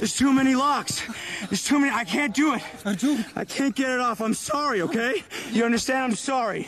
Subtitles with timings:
[0.00, 1.02] There's too many locks.
[1.50, 1.92] There's too many.
[1.92, 2.62] I can't do it.
[2.86, 3.22] I do?
[3.36, 4.22] I can't get it off.
[4.22, 5.22] I'm sorry, okay?
[5.52, 6.04] You understand?
[6.04, 6.66] I'm sorry.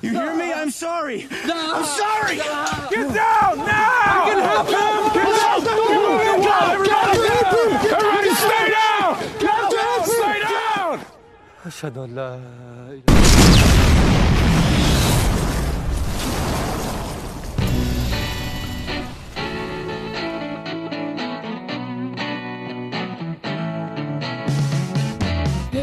[0.00, 0.50] hear me?
[0.50, 1.28] I'm sorry.
[1.44, 2.36] I'm sorry.
[2.36, 3.66] Get down now!
[3.68, 5.12] I can help him.
[5.12, 5.60] Get down!
[5.60, 6.72] Get down!
[6.72, 7.12] Everybody down!
[7.92, 9.20] Everybody stay down!
[9.38, 10.00] Get down!
[10.06, 10.40] Stay
[12.00, 12.16] down!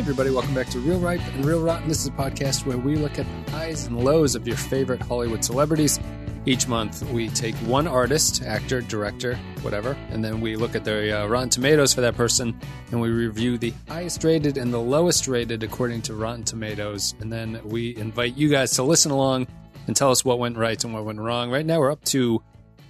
[0.04, 1.88] Everybody, welcome back to Real Ripe and Real Rotten.
[1.88, 5.02] This is a podcast where we look at the highs and lows of your favorite
[5.02, 5.98] Hollywood celebrities.
[6.46, 11.22] Each month, we take one artist, actor, director, whatever, and then we look at the
[11.22, 12.60] uh, Rotten Tomatoes for that person,
[12.92, 17.16] and we review the highest rated and the lowest rated according to Rotten Tomatoes.
[17.22, 19.48] And then we invite you guys to listen along
[19.88, 21.50] and tell us what went right and what went wrong.
[21.50, 22.44] Right now, we're up to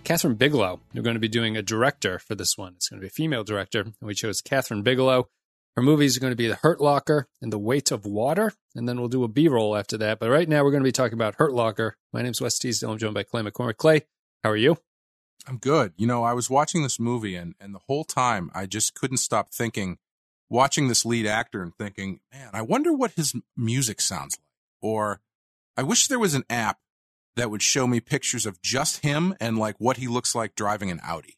[0.03, 0.81] Kathryn Bigelow.
[0.95, 2.73] We're going to be doing a director for this one.
[2.77, 5.27] It's going to be a female director, and we chose Kathryn Bigelow.
[5.76, 8.88] Our movies are going to be The Hurt Locker and The Weight of Water, and
[8.88, 10.20] then we'll do a B roll after that.
[10.20, 11.98] But right now, we're going to be talking about Hurt Locker.
[12.11, 12.92] My name's Wes Teasdale.
[12.92, 13.78] I'm joined by Clay McCormick.
[13.78, 14.02] Clay,
[14.44, 14.78] how are you?
[15.48, 15.94] I'm good.
[15.98, 19.17] You know, I was watching this movie and and the whole time I just couldn't
[19.17, 19.98] stop thinking,
[20.48, 24.92] watching this lead actor and thinking, man, I wonder what his music sounds like.
[24.92, 25.22] Or
[25.76, 26.78] I wish there was an app
[27.36, 30.92] that would show me pictures of just him and like what he looks like driving
[30.92, 31.38] an Audi.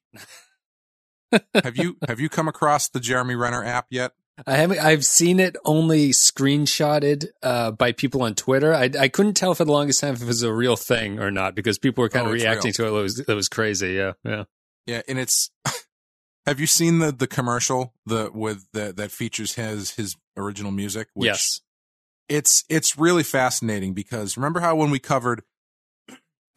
[1.64, 4.12] have you have you come across the Jeremy Renner app yet?
[4.46, 4.80] I haven't.
[4.80, 8.74] I've seen it only screenshotted uh, by people on Twitter.
[8.74, 11.32] I, I couldn't tell for the longest time if it was a real thing or
[11.32, 12.90] not because people were kind Oh, of reacting real.
[12.90, 13.00] to it.
[13.00, 13.94] It was, it was crazy.
[13.94, 14.44] Yeah, yeah.
[14.86, 15.52] Yeah, and it's
[16.46, 21.08] have you seen the the commercial the with the that features his his original music?
[21.14, 21.62] Which yes.
[22.28, 25.44] it's it's really fascinating because remember how when we covered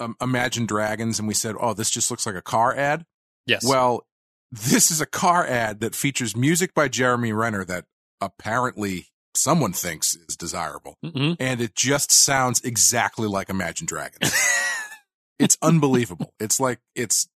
[0.00, 3.06] um, Imagine Dragons and we said, "Oh, this just looks like a car ad."
[3.46, 3.64] Yes.
[3.66, 4.04] Well,
[4.50, 7.84] this is a car ad that features music by Jeremy Renner that
[8.20, 14.34] apparently someone thinks is desirable, hmm and it just sounds exactly like Imagine Dragons.
[15.38, 16.32] it's unbelievable.
[16.40, 17.28] It's like it's.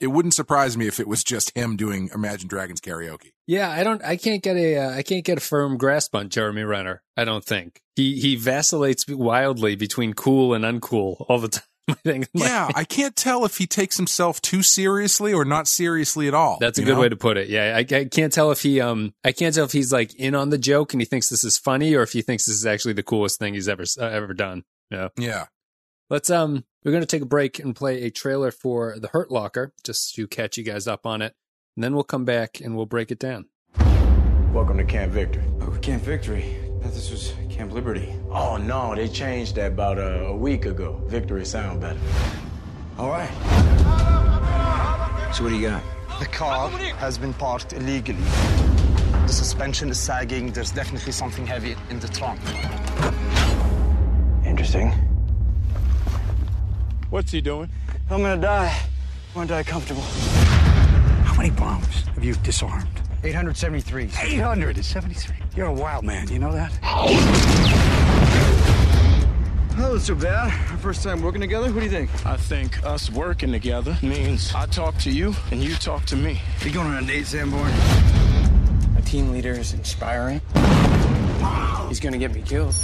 [0.00, 3.32] It wouldn't surprise me if it was just him doing Imagine Dragons karaoke.
[3.46, 4.02] Yeah, I don't.
[4.02, 4.78] I can't get a.
[4.78, 7.02] Uh, I can't get a firm grasp on Jeremy Renner.
[7.18, 11.64] I don't think he he vacillates wildly between cool and uncool all the time.
[11.88, 12.28] I think.
[12.32, 16.58] Yeah, I can't tell if he takes himself too seriously or not seriously at all.
[16.60, 17.00] That's a good know?
[17.00, 17.48] way to put it.
[17.48, 20.34] Yeah, I, I can't tell if he um I can't tell if he's like in
[20.34, 22.66] on the joke and he thinks this is funny or if he thinks this is
[22.66, 24.64] actually the coolest thing he's ever uh, ever done.
[24.90, 25.08] Yeah.
[25.16, 25.46] Yeah.
[26.08, 29.30] Let's um we're going to take a break and play a trailer for The Hurt
[29.30, 31.34] Locker just to catch you guys up on it.
[31.76, 33.46] And then we'll come back and we'll break it down.
[34.52, 35.44] Welcome to Camp Victory.
[35.60, 36.56] Oh, Camp Victory.
[36.64, 38.08] I thought this was Camp Liberty.
[38.30, 40.98] Oh no, they changed that about a, a week ago.
[41.04, 42.00] Victory sound better.
[42.96, 43.28] All right.
[45.34, 45.82] So what do you got?
[46.20, 48.16] The car has been parked illegally.
[49.26, 50.52] The suspension is sagging.
[50.52, 52.40] There's definitely something heavy in the trunk.
[54.46, 54.92] Interesting.
[57.10, 57.68] What's he doing?
[58.08, 58.74] I'm gonna die.
[58.74, 60.06] I wanna die comfortable.
[61.24, 63.09] How many bombs have you disarmed?
[63.22, 64.04] 873.
[64.04, 65.36] 873.
[65.54, 66.72] You're a wild man, you know that?
[69.82, 70.52] Oh, so bad.
[70.70, 71.66] Our first time working together.
[71.72, 72.10] What do you think?
[72.26, 76.40] I think us working together means I talk to you and you talk to me.
[76.62, 77.70] You going on a date, Sanborn?
[78.96, 80.40] A team leader is inspiring.
[81.88, 82.74] He's gonna get me killed.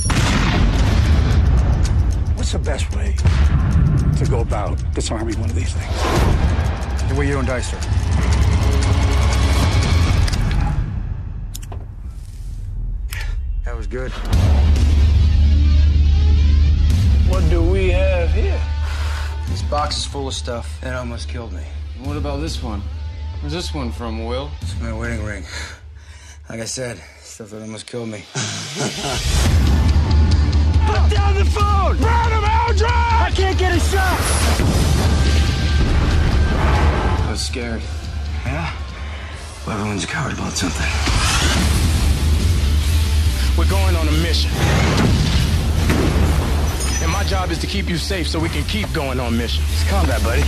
[2.35, 3.15] What's the best way
[4.19, 7.09] to go about disarming one of these things?
[7.09, 7.79] The way you don't die, sir.
[13.67, 14.13] That was good.
[17.29, 18.61] What do we have here?
[19.49, 21.65] This box is full of stuff that almost killed me.
[22.05, 22.81] What about this one?
[23.41, 24.53] Where's this one from, Will?
[24.63, 25.45] It's my wedding ring.
[26.49, 28.25] Like I said, stuff that almost killed me.
[30.87, 31.97] Put down the phone!
[31.99, 32.45] Burn him!
[32.45, 34.21] I can't get a shot!
[37.21, 37.83] I was scared.
[38.45, 38.73] Yeah?
[39.67, 41.36] Well, everyone's a coward about something.
[43.57, 44.51] We're going on a mission.
[47.03, 49.67] And my job is to keep you safe so we can keep going on missions.
[49.73, 50.43] It's combat, buddy.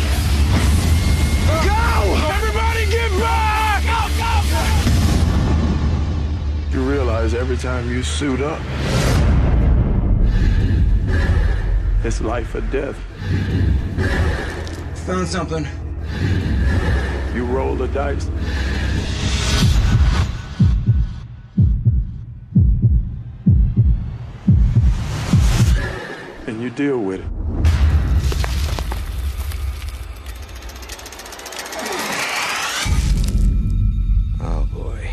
[1.65, 2.17] Go!
[2.29, 3.83] Everybody get back!
[3.85, 4.09] Go,
[6.71, 8.61] go, You realize every time you suit up,
[12.05, 12.99] it's life or death.
[15.07, 15.67] Found something.
[17.35, 18.29] You roll the dice.
[26.79, 27.21] deal with
[34.41, 35.11] oh, it.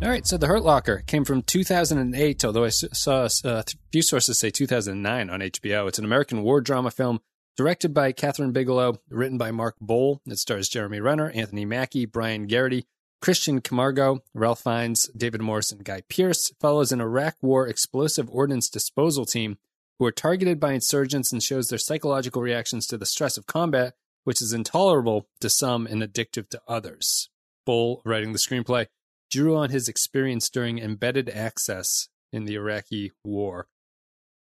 [0.00, 4.02] All right, so The Hurt Locker came from 2008, although I saw a uh, few
[4.02, 5.88] sources say 2009 on HBO.
[5.88, 7.18] It's an American war drama film
[7.56, 10.20] directed by Kathryn Bigelow, written by Mark Boal.
[10.26, 12.86] It stars Jeremy Renner, Anthony Mackie, Brian Geraghty,
[13.22, 16.52] Christian Camargo, Ralph Fiennes, David Morse, and Guy Pearce.
[16.60, 19.58] Follows an Iraq War explosive ordnance disposal team
[20.00, 23.94] who are targeted by insurgents and shows their psychological reactions to the stress of combat,
[24.24, 27.30] which is intolerable to some and addictive to others.
[27.64, 28.88] Boal, writing the screenplay,
[29.30, 33.68] drew on his experience during embedded access in the Iraqi war.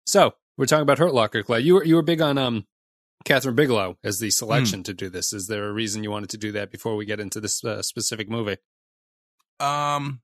[0.06, 1.62] So, we're talking about Hurt Locker, Clay.
[1.62, 2.68] You were, you were big on um,
[3.26, 4.86] Kathryn Bigelow as the selection mm.
[4.86, 5.34] to do this.
[5.34, 7.82] Is there a reason you wanted to do that before we get into this uh,
[7.82, 8.58] specific movie?
[9.60, 10.22] Um,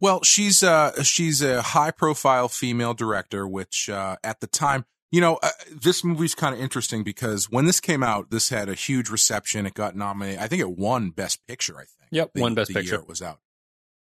[0.00, 5.20] well, she's uh she's a high profile female director, which uh, at the time, you
[5.20, 8.74] know, uh, this movie's kind of interesting because when this came out, this had a
[8.74, 9.66] huge reception.
[9.66, 10.40] It got nominated.
[10.40, 11.74] I think it won Best Picture.
[11.74, 12.10] I think.
[12.10, 12.96] Yep, the, one Best Picture.
[12.96, 13.38] it was out,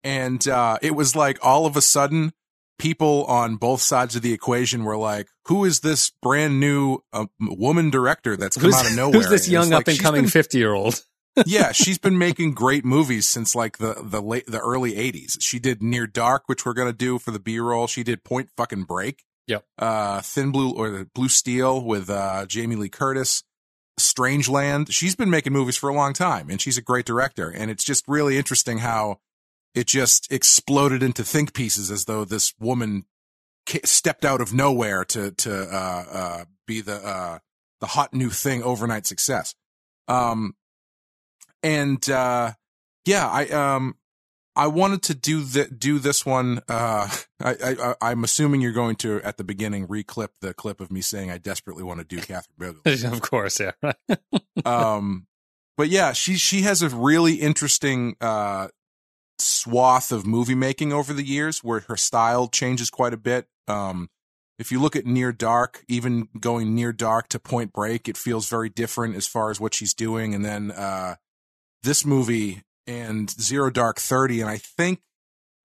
[0.04, 2.33] and uh, it was like all of a sudden
[2.77, 7.25] people on both sides of the equation were like, "Who is this brand new uh,
[7.40, 9.19] woman director that's come who's, out of nowhere?
[9.19, 11.04] Who's this young up and coming fifty year old?"
[11.46, 15.38] yeah, she's been making great movies since like the the late the early '80s.
[15.42, 17.88] She did Near Dark, which we're gonna do for the B roll.
[17.88, 19.24] She did Point Fucking Break.
[19.48, 19.66] Yep.
[19.78, 23.44] Uh, Thin Blue or Blue Steel with uh, Jamie Lee Curtis.
[24.00, 24.88] Strangeland.
[24.92, 27.50] She's been making movies for a long time, and she's a great director.
[27.50, 29.19] And it's just really interesting how
[29.75, 33.04] it just exploded into think pieces as though this woman
[33.83, 37.39] stepped out of nowhere to to uh, uh, be the uh,
[37.80, 39.56] the hot new thing overnight success.
[40.07, 40.56] Um,
[41.63, 42.54] and uh,
[43.06, 43.95] yeah, I um,
[44.56, 46.62] I wanted to do the, do this one.
[46.68, 47.10] Uh,
[47.42, 51.01] I, I am assuming you're going to at the beginning reclip the clip of me
[51.01, 53.13] saying I desperately want to do Kathryn Bigelow.
[53.13, 53.94] of course, yeah.
[54.66, 55.27] um,
[55.77, 58.68] but yeah, she she has a really interesting uh
[59.42, 63.48] swath of movie making over the years where her style changes quite a bit.
[63.69, 64.10] Um,
[64.57, 68.50] if you look at Near Dark, even going Near Dark to Point Break, it feels
[68.50, 70.36] very different as far as what she's doing.
[70.36, 71.16] And then uh,
[71.83, 75.00] this movie and Zero Dark Thirty, and I think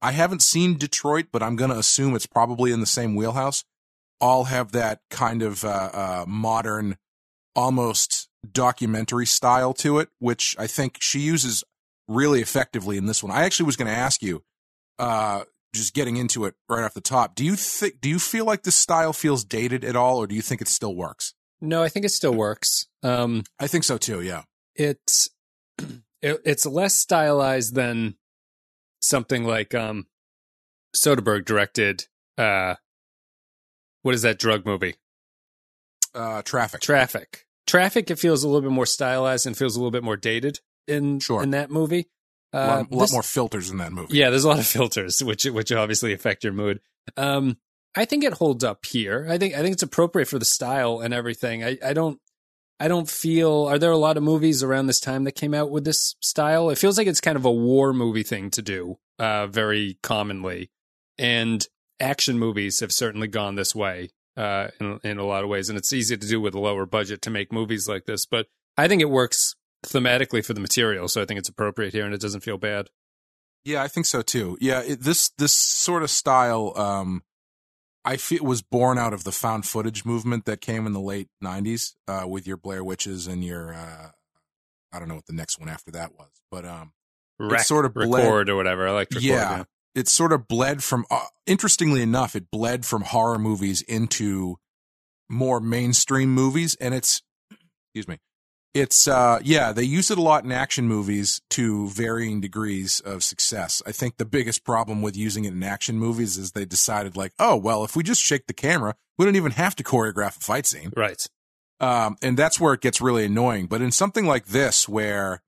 [0.00, 3.64] I haven't seen Detroit, but I'm going to assume it's probably in the same wheelhouse.
[4.20, 6.98] All have that kind of uh, uh, modern,
[7.56, 11.64] almost documentary style to it, which I think she uses
[12.06, 13.32] really effectively in this one.
[13.32, 14.42] I actually was going to ask you,
[14.98, 17.34] uh, just getting into it right off the top.
[17.34, 18.00] Do you think?
[18.00, 20.68] Do you feel like this style feels dated at all, or do you think it
[20.68, 21.34] still works?
[21.60, 22.86] No, I think it still works.
[23.02, 24.20] Um, I think so too.
[24.20, 24.42] Yeah,
[24.74, 25.28] it's
[25.78, 28.16] it, it's less stylized than
[29.02, 30.06] something like um,
[30.96, 32.06] Soderbergh directed.
[32.38, 32.74] Uh,
[34.02, 34.96] what is that drug movie?
[36.14, 36.80] Uh, Traffic.
[36.80, 37.46] Traffic.
[37.66, 38.10] Traffic.
[38.10, 41.20] It feels a little bit more stylized and feels a little bit more dated in
[41.20, 41.42] sure.
[41.42, 42.08] in that movie.
[42.54, 44.16] Uh, a lot, this, lot, more filters in that movie.
[44.16, 46.80] Yeah, there's a lot of filters, which which obviously affect your mood.
[47.16, 47.56] Um,
[47.96, 49.26] I think it holds up here.
[49.28, 51.64] I think I think it's appropriate for the style and everything.
[51.64, 52.20] I, I don't
[52.78, 53.66] I don't feel.
[53.66, 56.70] Are there a lot of movies around this time that came out with this style?
[56.70, 60.70] It feels like it's kind of a war movie thing to do, uh, very commonly,
[61.18, 61.66] and
[62.00, 65.78] action movies have certainly gone this way uh, in in a lot of ways, and
[65.78, 68.26] it's easy to do with a lower budget to make movies like this.
[68.26, 68.46] But
[68.76, 69.54] I think it works
[69.86, 72.88] thematically for the material, so I think it's appropriate here, and it doesn't feel bad.
[73.64, 74.58] Yeah, I think so too.
[74.60, 77.22] Yeah, it, this this sort of style, um,
[78.04, 81.28] I feel was born out of the found footage movement that came in the late
[81.42, 84.10] '90s uh, with your Blair Witches and your uh,
[84.92, 86.92] I don't know what the next one after that was, but um,
[87.38, 88.86] Rec, it sort of bled, record or whatever.
[88.86, 91.06] I like record, yeah, yeah, it sort of bled from.
[91.10, 94.56] Uh, interestingly enough, it bled from horror movies into
[95.28, 97.22] more mainstream movies, and it's
[97.88, 98.18] excuse me,
[98.74, 103.22] it's uh yeah, they use it a lot in action movies to varying degrees of
[103.22, 103.82] success.
[103.86, 107.32] I think the biggest problem with using it in action movies is they decided like,
[107.38, 110.40] oh well, if we just shake the camera, we don't even have to choreograph a
[110.40, 110.92] fight scene.
[110.96, 111.24] Right.
[111.80, 113.66] Um, and that's where it gets really annoying.
[113.66, 115.42] But in something like this, where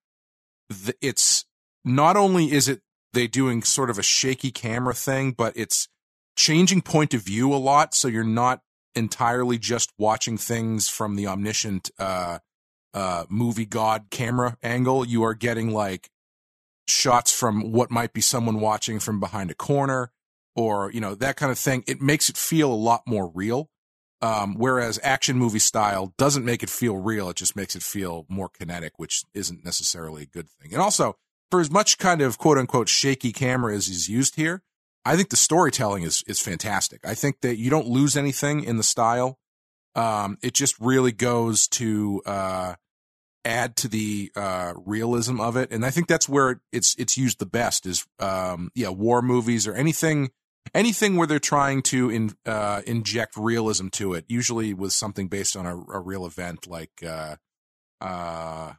[0.69, 1.45] the, it's
[1.85, 2.81] not only is it
[3.13, 5.89] they doing sort of a shaky camera thing, but it's
[6.37, 8.61] changing point of view a lot, so you're not
[8.95, 12.39] entirely just watching things from the omniscient uh,
[12.97, 15.07] uh, movie god camera angle.
[15.07, 16.09] You are getting like
[16.89, 20.13] shots from what might be someone watching from behind a corner
[20.55, 21.85] or, you know, that kind of thing.
[21.87, 23.69] It makes it feel a lot more real.
[24.23, 27.29] Um, whereas action movie style doesn't make it feel real.
[27.29, 30.73] It just makes it feel more kinetic, which isn't necessarily a good thing.
[30.73, 31.17] And also,
[31.51, 34.63] for as much kind of quote unquote shaky camera as is used here,
[35.05, 37.01] I think the storytelling is is fantastic.
[37.05, 39.39] I think that you don't lose anything in the style.
[39.95, 42.75] Um, it just really goes to uh,
[43.47, 47.39] add to the uh, realism of it, and I think that's where it's it's used
[47.39, 47.87] the best.
[47.87, 50.31] Is um, yeah, war movies or anything
[50.75, 54.25] anything where they're trying to in, uh, inject realism to it.
[54.29, 57.37] Usually with something based on a, a real event, like uh,
[58.01, 58.73] uh,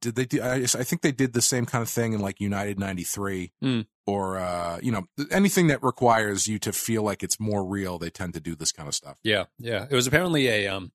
[0.00, 0.40] did they do?
[0.42, 3.86] I, I think they did the same kind of thing in like United '93, Mm.
[4.06, 7.98] or uh, you know anything that requires you to feel like it's more real.
[7.98, 9.18] They tend to do this kind of stuff.
[9.22, 9.86] Yeah, yeah.
[9.90, 10.92] It was apparently a um,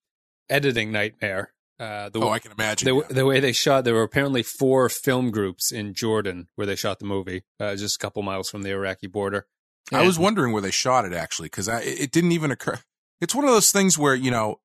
[0.49, 1.53] editing nightmare.
[1.79, 2.87] Uh, the, Oh, I can imagine.
[2.87, 3.07] the, yeah.
[3.09, 6.99] the way they shot, there were apparently four film groups in Jordan where they shot
[6.99, 9.47] the movie, uh, just a couple miles from the Iraqi border.
[9.91, 12.79] I was wondering where they shot it actually because it didn't even occur.
[13.21, 14.61] It's one of those things where you know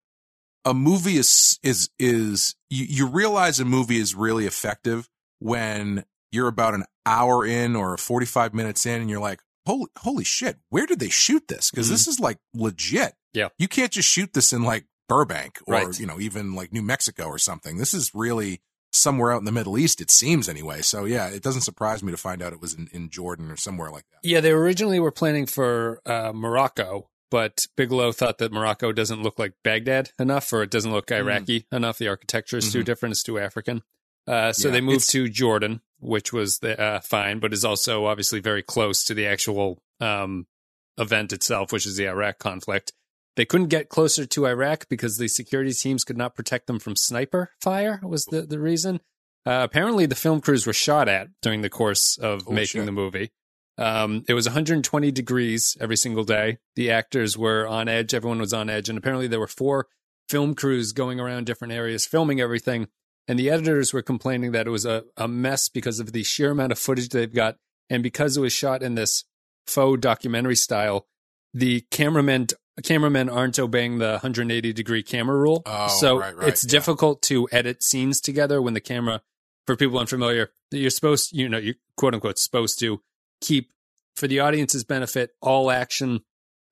[0.64, 5.08] a movie is is is you, you realize a movie is really effective
[5.40, 10.22] when you're about an hour in or 45 minutes in and you're like holy holy
[10.22, 13.38] shit where did they shoot this because this is like legit Mm-hmm.
[13.40, 13.48] Yeah.
[13.58, 15.98] you can't just shoot this in like Burbank or Right.
[16.00, 18.60] you know even like New Mexico or something this is really
[18.92, 22.10] somewhere out in the Middle East it seems anyway so yeah it doesn't surprise me
[22.12, 25.00] to find out it was in, in Jordan or somewhere like that Yeah, they originally
[25.00, 30.52] were planning for uh, Morocco, but Bigelow thought that Morocco doesn't look like Baghdad enough,
[30.52, 31.98] or it doesn't look Iraqi enough.
[31.98, 32.84] The architecture is too Mhm.
[32.84, 33.82] different; it's too African.
[34.26, 37.64] Uh, so Yeah, they moved it's- to Jordan, which was the, uh, fine, but is
[37.64, 40.46] also obviously very close to the actual um,
[40.96, 42.92] event itself, which is the Iraq conflict.
[43.36, 46.94] They couldn't get closer to Iraq because the security teams could not protect them from
[46.96, 48.00] sniper fire.
[48.02, 49.00] Was the the reason?
[49.46, 52.86] Uh, apparently, the film crews were shot at during the course of Oh, making shit.
[52.86, 53.30] the movie.
[53.76, 56.58] Um, it was 120 degrees every single day.
[56.76, 58.14] The actors were on edge.
[58.14, 58.88] Everyone was on edge.
[58.88, 59.88] And apparently there were four
[60.28, 62.86] film crews going around different areas filming everything.
[63.26, 66.52] And the editors were complaining that it was a, a mess because of the sheer
[66.52, 67.56] amount of footage they've got.
[67.90, 69.24] And because it was shot in this
[69.66, 71.06] faux documentary style,
[71.52, 72.46] the cameramen
[72.82, 75.62] cameramen aren't obeying the 180 degree camera rule.
[75.66, 76.70] Oh, so right, right, it's yeah.
[76.70, 79.22] difficult to edit scenes together when the camera
[79.66, 83.00] for people unfamiliar, you're supposed, you know, you quote unquote supposed to
[83.40, 83.70] keep
[84.16, 86.20] for the audience's benefit, all action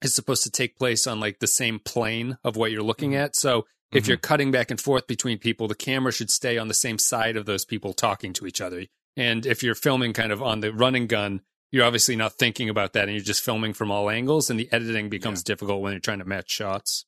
[0.02, 3.35] is supposed to take place on like the same plane of what you're looking at.
[3.37, 4.09] So if Mhm.
[4.09, 7.37] you're cutting back and forth between people, the camera should stay on the same side
[7.37, 8.87] of those people talking to each other.
[9.16, 12.92] And if you're filming kind of on the running gun, you're obviously not thinking about
[12.92, 16.00] that and you're just filming from all angles and the editing becomes difficult when you're
[16.00, 17.06] trying to match shots.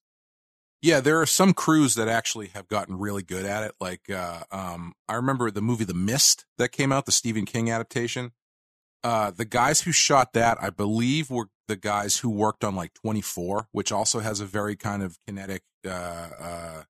[0.81, 3.73] Yeah, there are some crews that actually have gotten really good at it.
[3.81, 7.71] Like, uh, um, I remember the movie The Mist that came out, the Stephen King
[7.71, 8.33] adaptation.
[9.03, 12.95] Uh, the guys who shot that, I believe, were the guys who worked on like
[12.95, 16.83] 24, which also has a very kind of kinetic, uh, uh,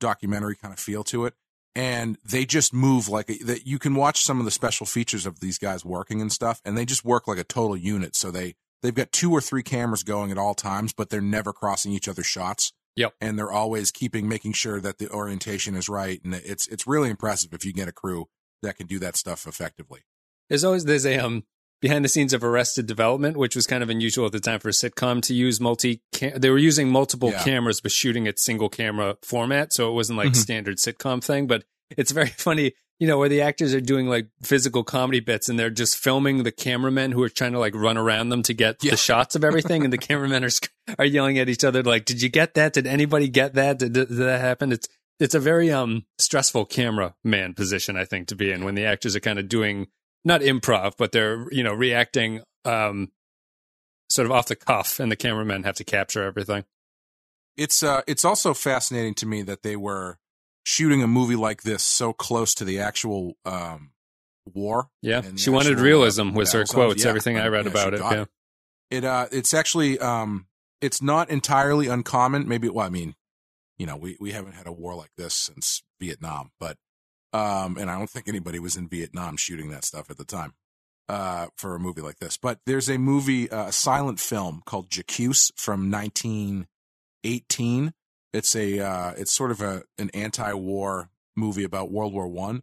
[0.00, 1.34] documentary kind of feel to it.
[1.76, 3.66] And they just move like a, that.
[3.66, 6.76] You can watch some of the special features of these guys working and stuff, and
[6.76, 8.16] they just work like a total unit.
[8.16, 11.52] So they they've got two or three cameras going at all times, but they're never
[11.52, 13.12] crossing each other's shots Yep.
[13.20, 17.10] and they're always keeping making sure that the orientation is right and it's it's really
[17.10, 18.24] impressive if you get a crew
[18.62, 20.00] that can do that stuff effectively
[20.48, 21.44] There's always there's a um
[21.80, 24.68] behind the scenes of Arrested Development, which was kind of unusual at the time for
[24.68, 26.00] a sitcom to use multi.
[26.20, 27.42] They were using multiple Yeah.
[27.44, 30.36] cameras, but shooting at single camera format, so it wasn't like Mhm.
[30.36, 31.46] standard sitcom thing.
[31.46, 31.64] But
[31.96, 35.58] it's very funny, you know, where the actors are doing like physical comedy bits, and
[35.58, 38.76] they're just filming the cameramen who are trying to like run around them to get
[38.82, 38.92] Yeah.
[38.92, 40.50] the shots of everything, and the cameramen are
[40.98, 42.72] are yelling at each other like, "Did you get that?
[42.72, 43.78] Did anybody get that?
[43.78, 48.36] Did, did that happen?" It's it's a very um stressful cameraman position, I think, to
[48.36, 49.86] be in when the actors are kind of doing
[50.26, 53.10] not improv, but they're you know reacting um
[54.10, 56.64] sort of off the cuff, and the cameramen have to capture everything.
[57.56, 60.18] it's uh it's also fascinating to me that they were
[60.64, 63.92] shooting a movie like this so close to the actual um
[64.54, 67.02] war Yeah, she wanted realism uh, was her quotes.
[67.02, 68.00] yeah, everything I read yeah, about it.
[68.00, 68.24] Yeah,
[68.90, 70.46] it uh it's actually um
[70.80, 73.14] it's not entirely uncommon maybe well i mean
[73.78, 76.76] you know we we haven't had a war like this since vietnam but
[77.36, 80.54] um and i don't think anybody was in vietnam shooting that stuff at the time
[81.08, 84.90] uh for a movie like this but there's a movie uh, a silent film called
[84.90, 87.92] J'accuse from 1918
[88.32, 92.62] it's a uh it's sort of a an anti-war movie about world war 1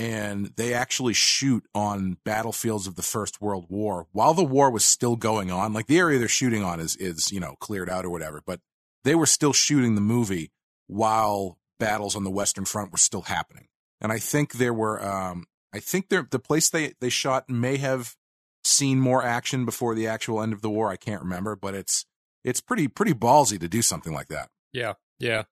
[0.00, 4.82] and they actually shoot on battlefields of the First World War while the war was
[4.82, 5.74] still going on.
[5.74, 8.60] Like the area they're shooting on is is you know cleared out or whatever, but
[9.04, 10.52] they were still shooting the movie
[10.86, 13.66] while battles on the Western Front were still happening.
[14.00, 17.76] And I think there were, um, I think there the place they they shot may
[17.78, 18.16] have
[18.64, 20.90] seen more action before the actual end of the war.
[20.90, 22.06] I can't remember, but it's
[22.44, 24.48] it's pretty pretty ballsy to do something like that.
[24.72, 25.44] yeah, yeah.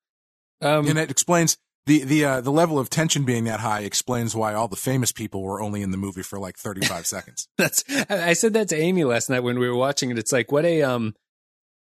[0.61, 4.35] Um, and it explains the the uh, the level of tension being that high explains
[4.35, 7.49] why all the famous people were only in the movie for like 35 seconds.
[7.57, 10.19] That's I I said that to Amy last night when we were watching it.
[10.19, 11.15] It's like what a um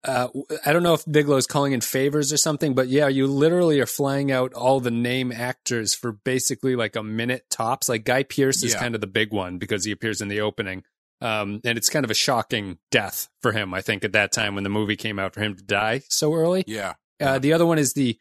[0.05, 0.27] uh,
[0.65, 3.85] I don't know if Bigelow's calling in favors or something, but yeah, you literally are
[3.85, 7.89] flying out all the name actors for basically like a minute tops.
[7.89, 8.79] Like Guy Pearce is Yeah.
[8.79, 10.83] kind of the big one because he appears in the opening.
[11.21, 14.53] Um, and it's kind of a shocking death for him, I think, at that time
[14.53, 16.63] when the movie came out for him to die so early.
[16.67, 16.93] Yeah.
[17.19, 18.19] Uh, the other one is the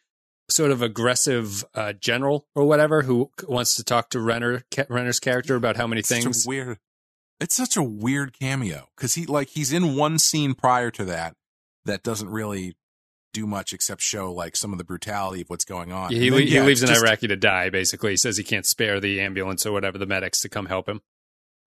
[0.50, 5.56] sort of aggressive uh, general or whatever who wants to talk to Renner, Renner's character
[5.56, 6.46] about how many It's things.
[6.46, 6.78] weird.
[7.40, 11.34] It's such a weird cameo because he like he's in one scene prior to that
[11.84, 12.76] that doesn't really
[13.32, 16.12] do much except show like some of the brutality of what's going on.
[16.12, 18.12] Yeah, he, then, he yeah, leaves an just- Iraqi to die, basically.
[18.12, 21.00] He says he can't spare the ambulance or whatever, the medics to come help him.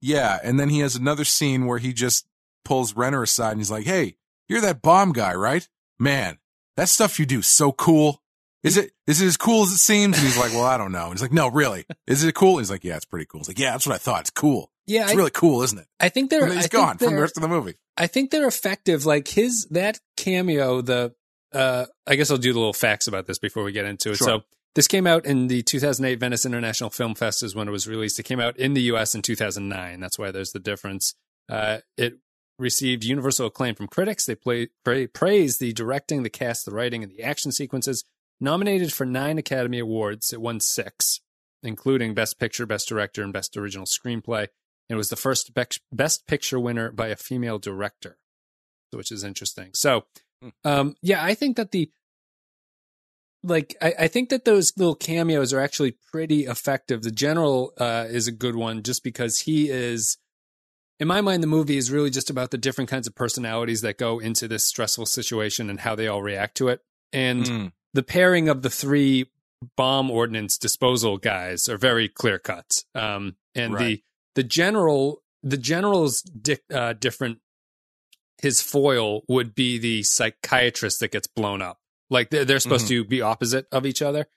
[0.02, 2.26] Yeah, and then he has another scene where he just
[2.64, 4.16] pulls Renner aside and he's like, "Hey,
[4.48, 5.68] you're that bomb guy, right?
[6.00, 6.38] Man,
[6.76, 8.22] that stuff you do so cool.
[8.64, 10.92] Is it is it as cool as it seems?" And he's like, "Well, I don't
[10.92, 13.40] know." And he's like, "No, really, is it cool?" he's like, "Yeah, it's pretty cool."
[13.40, 14.22] He's like, "Yeah, that's what I thought.
[14.22, 14.72] It's cool.
[14.86, 16.42] Yeah, It's I, really cool, isn't it?" I think they're.
[16.44, 17.76] And then he's I gone from the rest of the movie.
[17.98, 19.06] I think they're effective.
[19.06, 21.14] Like his that cameo, the
[21.54, 24.18] uh I guess I'll do the little facts about this before we get into it.
[24.18, 24.28] Sure.
[24.28, 24.44] So
[24.76, 28.20] this came out in the 2008 Venice International Film Fest is when it was released.
[28.20, 30.00] It came out in the US in 2009.
[30.00, 31.16] That's why there's the difference.
[31.50, 32.20] Uh it
[32.60, 34.26] received universal acclaim from critics.
[34.26, 38.04] They play, pra- praised the directing, the cast, the writing, and the action sequences.
[38.40, 41.22] Nominated for nine Academy Awards, it won six,
[41.64, 44.48] including Best Picture, Best Director, and Best Original Screenplay.
[44.90, 45.52] It was the first
[45.92, 48.18] Best Picture winner by a female director,
[48.92, 49.72] which is interesting.
[49.74, 50.06] So,
[50.42, 50.50] Hmm.
[50.64, 51.92] um, yeah, I think that the
[53.44, 57.02] like I, I think that those little cameos are actually pretty effective.
[57.04, 60.18] The general uh, is a good one just because he is,
[61.00, 63.98] in my mind, the movie is really just about the different kinds of personalities that
[63.98, 66.82] go into this stressful situation and how they all react to it.
[67.14, 67.72] And Mm.
[67.94, 69.32] the pairing of the three
[69.76, 72.84] bomb ordnance disposal guys are very clear cut.
[72.94, 73.84] Um, and Right.
[73.84, 74.04] the
[74.44, 77.40] general the general's di- uh, different.
[78.42, 81.80] His foil would be the psychiatrist that gets blown up.
[82.10, 84.28] Like they're, they're supposed to be opposite of each other,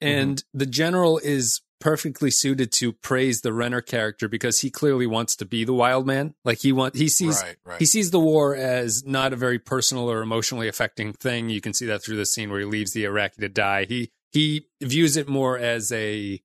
[0.00, 5.36] and the general is perfectly suited to praise the Renner character because he clearly wants
[5.36, 6.34] to be the wild man.
[6.44, 7.78] Like he want he sees Right, right.
[7.78, 11.48] he sees the war as not a very personal or emotionally affecting thing.
[11.48, 13.84] You can see that through the scene where he leaves the Iraqi to die.
[13.86, 16.42] He he views it more as a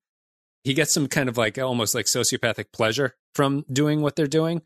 [0.64, 4.62] he gets some kind of like almost like sociopathic pleasure from doing what they're doing.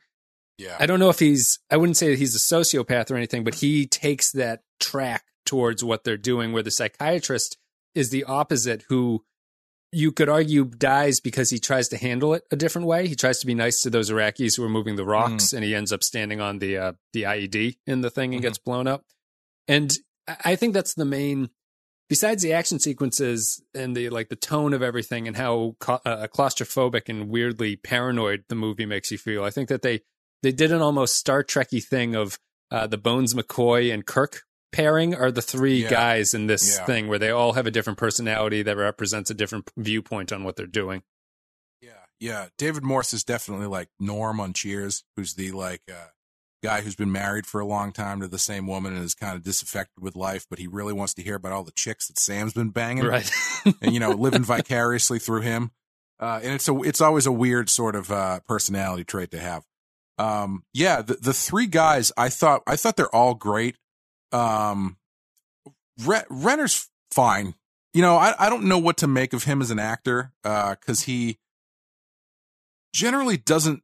[0.59, 0.77] Yeah.
[0.79, 3.57] I don't know if he's I wouldn't say that he's a sociopath or anything, but
[3.57, 7.59] he takes that track towards what they're doing where the psychiatrist
[7.95, 9.25] is the opposite who
[9.95, 13.07] you could argue dies because he tries to handle it a different way.
[13.07, 15.75] He tries to be nice to those Iraqis who are moving the rocks, and he
[15.75, 19.05] ends up standing on the uh, the IED in the thing and gets blown up.
[19.69, 19.93] And
[20.45, 21.51] I think that's the main.
[22.09, 26.27] Besides the action sequences and the like, the tone of everything and how ca- uh,
[26.27, 30.03] claustrophobic and weirdly paranoid the movie makes you feel, I think that they
[30.43, 32.38] they did an almost Star Trekky thing of
[32.71, 35.90] uh, the Bones McCoy and Kirk pairing are the three Yeah.
[35.90, 36.85] guys in this Yeah.
[36.85, 40.57] thing where they all have a different personality that represents a different viewpoint on what
[40.57, 41.03] they're doing.
[41.81, 42.49] Yeah, yeah.
[42.59, 46.09] David Morse is definitely like Norm on Cheers, who's the like uh,
[46.64, 49.37] guy who's been married for a long time to the same woman and is kind
[49.37, 52.18] of disaffected with life, but he really wants to hear about all the chicks that
[52.18, 53.31] Sam's been banging, Right.
[53.83, 55.70] and you know, living vicariously through him.
[56.18, 59.64] Uh, and it's a it's always a weird sort of uh, personality trait to have.
[60.16, 63.77] Um, yeah, the the three guys I thought I thought they're all great.
[64.33, 64.96] Um,
[66.05, 67.55] Re- Renner's fine.
[67.92, 71.03] You know, I, I don't know what to make of him as an actor because
[71.03, 71.38] he
[72.92, 73.83] generally doesn't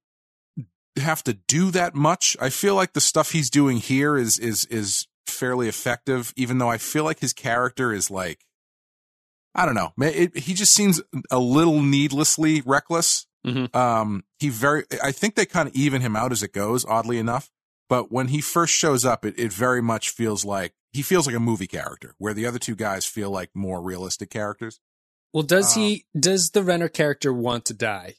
[0.96, 2.36] have to do that much.
[2.40, 6.68] I feel like the stuff he's doing here is is is fairly effective, even though
[6.70, 8.44] I feel like his character is like
[9.54, 9.92] I don't know.
[9.98, 11.00] It, he just seems
[11.30, 13.26] a little needlessly reckless.
[13.46, 13.74] Mhm.
[13.74, 14.84] Um, he very.
[15.02, 16.84] I think they kind of even him out as it goes.
[16.84, 17.50] Oddly enough,
[17.88, 21.34] but when he first shows up, it, it very much feels like he feels like
[21.36, 24.78] a movie character, where the other two guys feel like more realistic characters.
[25.32, 26.04] Well, does Um, he?
[26.18, 28.16] Does the Renner character want to die?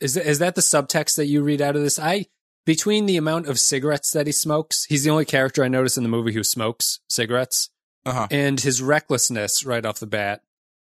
[0.00, 1.98] Is that, is that the subtext that you read out of this?
[1.98, 2.26] I
[2.66, 6.02] between the amount of cigarettes that he smokes, he's the only character I notice in
[6.02, 7.70] the movie who smokes cigarettes,
[8.04, 8.28] Uh-huh.
[8.30, 10.42] and his recklessness right off the bat.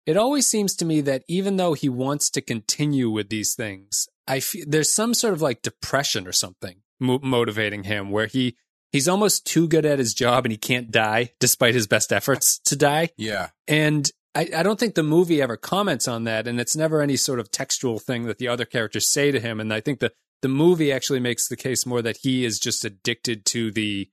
[0.07, 4.09] It always seems to me that even though he wants to continue with these things,
[4.27, 8.57] I feel there's some sort of like depression or something mo- motivating him, where he
[8.91, 12.59] he's almost too good at his job and he can't die despite his best efforts
[12.67, 13.11] to die.
[13.17, 17.03] Yeah, And I, I don't think the movie ever comments on that, and it's never
[17.03, 19.61] any sort of textual thing that the other characters say to him.
[19.61, 22.85] And I think the the movie actually makes the case more that he is just
[22.85, 24.09] addicted to the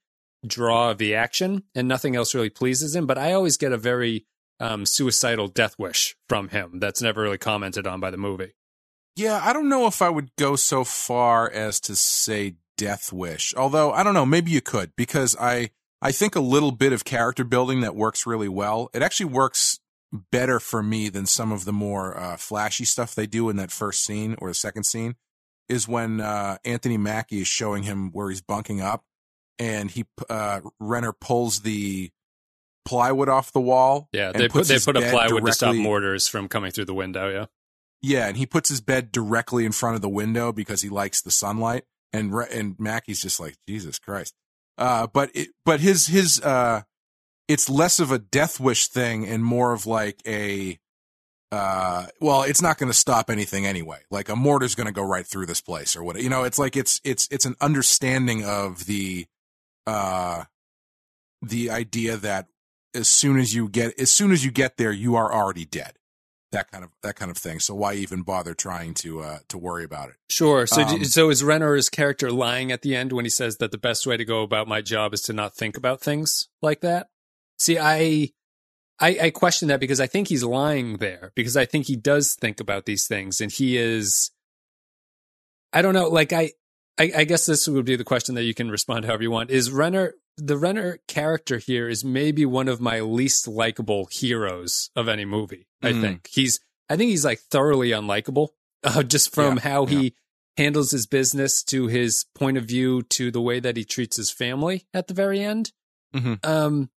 [0.45, 3.07] draw of the action, and nothing else really pleases him.
[3.07, 4.25] But I always get a very
[4.59, 8.53] um, suicidal death wish from him that's never really commented on by the movie.
[9.15, 13.53] Yeah, I don't know if I would go so far as to say death wish.
[13.55, 17.05] Although I don't know, maybe you could because I I think a little bit of
[17.05, 18.89] character building that works really well.
[18.93, 19.79] It actually works
[20.31, 23.71] better for me than some of the more uh, flashy stuff they do in that
[23.71, 25.15] first scene or the second scene.
[25.67, 29.03] Is when uh, Anthony Mackie is showing him where he's bunking up,
[29.59, 32.09] and he uh, Renner pulls the
[32.85, 34.09] plywood off the wall.
[34.11, 36.95] Yeah, and they put they put a plywood to stop mortars from coming through the
[36.95, 37.29] window.
[37.29, 37.45] Yeah,
[38.01, 41.21] Yeah, and he puts his bed directly in front of the window because he likes
[41.21, 41.83] the sunlight.
[42.11, 44.33] And and Mackie's just like Jesus Christ.
[44.77, 46.81] Uh, but it, but his his uh,
[47.49, 50.79] it's less of a death wish thing and more of like a
[51.51, 53.97] uh, well, it's not going to stop anything anyway.
[54.11, 56.21] Like a mortar's going to go right through this place or what.
[56.21, 59.25] You know, it's like it's it's it's an understanding of the
[59.87, 60.43] uh,
[61.41, 62.47] the idea that
[62.93, 65.93] as soon as you get as soon as you get there, you are already dead
[66.51, 67.59] that kind of that kind of thing.
[67.59, 70.15] So why even bother trying to uh, to worry about it?
[70.29, 70.67] sure.
[70.67, 73.79] So Um, so is Renner's character lying at the end when he says that the
[73.79, 77.09] best way to go about my job is to not think about things like that?
[77.59, 78.29] See, I.
[79.01, 82.35] I, I question that because I think he's lying there because I think he does
[82.35, 84.29] think about these things and he is
[85.71, 86.51] I don't know like I,
[86.97, 89.51] I I guess this would be the question that you can respond however you want
[89.51, 95.07] is Renner the Renner character here is maybe one of my least likable heroes of
[95.07, 96.01] any movie I Mhm.
[96.01, 98.49] think he's I think he's like thoroughly unlikable
[98.83, 99.99] uh, just from Yeah, how yeah.
[99.99, 100.15] he
[100.57, 104.29] handles his business to his point of view to the way that he treats his
[104.29, 105.71] family at the very end
[106.13, 106.45] Mhm.
[106.45, 106.89] um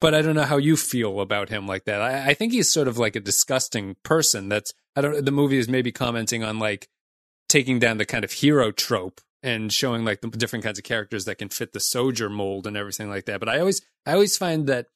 [0.00, 2.00] but I don't know how you feel about him like that.
[2.00, 4.48] I, I think he's sort of like a disgusting person.
[4.48, 5.24] That's I don't.
[5.24, 6.88] The movie is maybe commenting on like
[7.48, 11.26] taking down the kind of hero trope and showing like the different kinds of characters
[11.26, 13.40] that can fit the soldier mold and everything like that.
[13.40, 14.86] But I always I always find that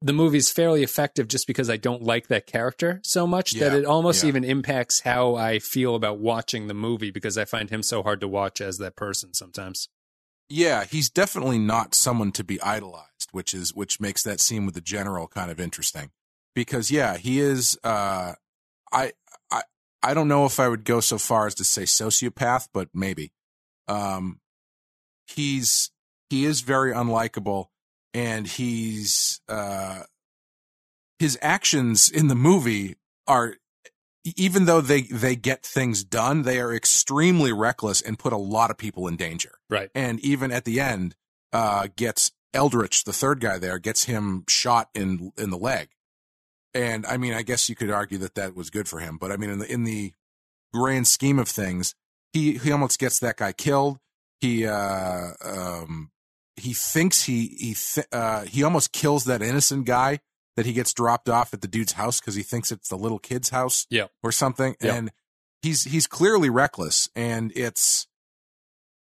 [0.00, 3.84] the movie's fairly effective just because I don't like that character so much that it
[3.84, 4.28] almost yeah.
[4.28, 8.20] even impacts how I feel about watching the movie because I find him so hard
[8.20, 9.88] to watch as that person sometimes.
[10.54, 14.74] Yeah, he's definitely not someone to be idolized, which is which makes that scene with
[14.74, 16.10] the general kind of interesting.
[16.54, 17.78] Because yeah, he is.
[17.82, 18.34] Uh,
[18.92, 19.12] I
[19.50, 19.62] I
[20.02, 23.32] I don't know if I would go so far as to say sociopath, but maybe.
[23.88, 24.40] Um,
[25.26, 25.90] he's
[26.28, 27.68] he is very unlikable,
[28.12, 30.02] and he's uh,
[31.18, 33.54] his actions in the movie are
[34.24, 38.70] even though they they get things done, they are extremely reckless and put a lot
[38.70, 39.52] of people in danger.
[39.68, 39.90] Right.
[39.94, 41.16] And even at the end,
[41.52, 45.88] uh, gets Eldridge, the third guy there, gets him shot in in the leg.
[46.74, 49.32] And I mean, I guess you could argue that that was good for him, but
[49.32, 50.12] I mean, in the in the
[50.72, 51.94] grand scheme of things,
[52.32, 53.98] he he almost gets that guy killed.
[54.40, 56.10] He uh um
[56.56, 60.20] he thinks he he th- uh he almost kills that innocent guy
[60.56, 63.18] that he gets dropped off at the dude's house because he thinks it's the little
[63.18, 64.06] kid's house Yeah.
[64.22, 64.94] or something Yeah.
[64.96, 65.12] and
[65.62, 68.06] he's he's clearly reckless and it's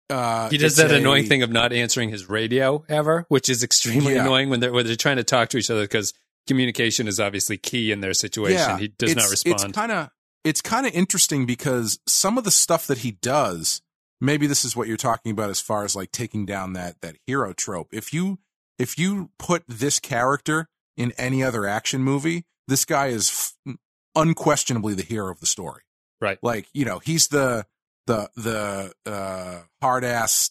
[0.09, 3.63] uh He does that a- annoying thing of not answering his radio ever, which is
[3.63, 4.21] extremely Yeah.
[4.21, 6.13] annoying when they're when they're trying to talk to each other because
[6.47, 8.79] communication is obviously key in their situation.
[8.79, 9.55] he does not respond.
[9.61, 10.09] It's kind of
[10.43, 13.81] it's kind of interesting because some of the stuff that he does,
[14.21, 17.17] maybe this is what you're talking about as far as like taking down that that
[17.25, 17.89] hero trope.
[17.91, 18.39] If you
[18.79, 23.75] if you put this character in any other action movie, this guy is f-
[24.15, 25.83] unquestionably the hero of the story.
[26.19, 26.39] Right.
[26.41, 27.65] Like, you know, he's the
[28.07, 30.49] the the uh hard ass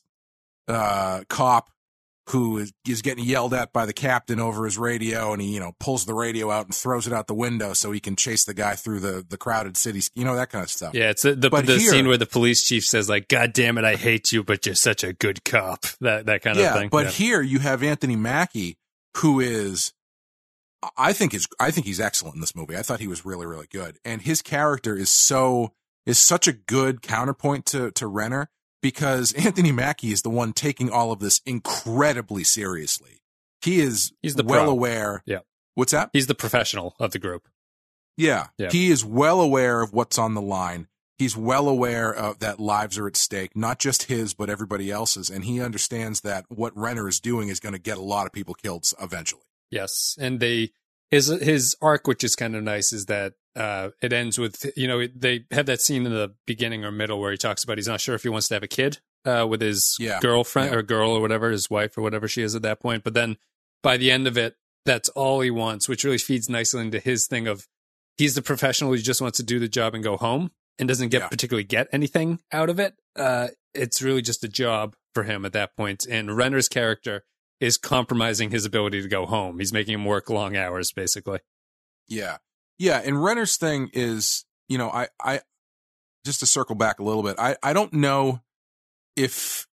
[0.68, 1.70] uh cop
[2.30, 5.60] who is, is getting yelled at by the captain over his radio and he, you
[5.60, 8.44] know, pulls the radio out and throws it out the window so he can chase
[8.44, 10.92] the guy through the the crowded cities, you know, that kind of stuff.
[10.94, 13.52] yeah, it's the the, But the here- scene where the police chief says like, "God
[13.52, 16.74] damn it, I hate you, but you're such a good cop." That that kind yeah,
[16.74, 16.88] of thing.
[16.90, 17.10] but yeah.
[17.12, 18.76] here you have Anthony Mackie,
[19.18, 19.92] who is,
[20.96, 22.76] I think is, I think he's excellent in this movie.
[22.76, 25.72] I thought he was really, really good, and his character is so
[26.04, 28.50] is such a good counterpoint to to Renner
[28.82, 33.22] because Anthony Mackie is the one taking all of this incredibly seriously.
[33.62, 34.70] He is He's the well pro.
[34.70, 35.22] aware.
[35.26, 35.40] Yeah.
[35.74, 36.10] What's that?
[36.12, 37.48] He's the professional of the group.
[38.16, 38.46] Yeah.
[38.58, 38.70] Yeah.
[38.70, 40.88] He is well aware of what's on the line.
[41.18, 45.30] He's well aware of that lives are at stake, not just his, but everybody else's.
[45.30, 48.32] And he understands that what Renner is doing is going to get a lot of
[48.32, 49.42] people killed eventually.
[49.70, 50.70] Yes, and they
[51.10, 54.86] his his arc, which is kind of nice, is that uh, it ends with you
[54.88, 57.88] know they have that scene in the beginning or middle where he talks about he's
[57.88, 60.20] not sure if he wants to have a kid uh, with his Yeah.
[60.20, 60.78] girlfriend Yeah.
[60.78, 63.02] or girl or whatever his wife or whatever she is at that point.
[63.04, 63.36] But then
[63.82, 67.26] by the end of it, that's all he wants, which really feeds nicely into his
[67.26, 67.66] thing of
[68.18, 71.08] he's the professional who just wants to do the job and go home and doesn't
[71.08, 71.28] get Yeah.
[71.28, 72.94] particularly get anything out of it.
[73.16, 76.06] Uh, it's really just a job for him at that point.
[76.06, 77.24] And Renner's character
[77.60, 79.58] is compromising his ability to go home.
[79.58, 81.40] He's making him work long hours, basically.
[82.08, 82.38] Yeah.
[82.78, 83.00] Yeah.
[83.04, 85.40] And Renner's thing is, you know, I, I,
[86.24, 88.42] just to circle back a little bit, I, I don't know
[89.14, 89.66] if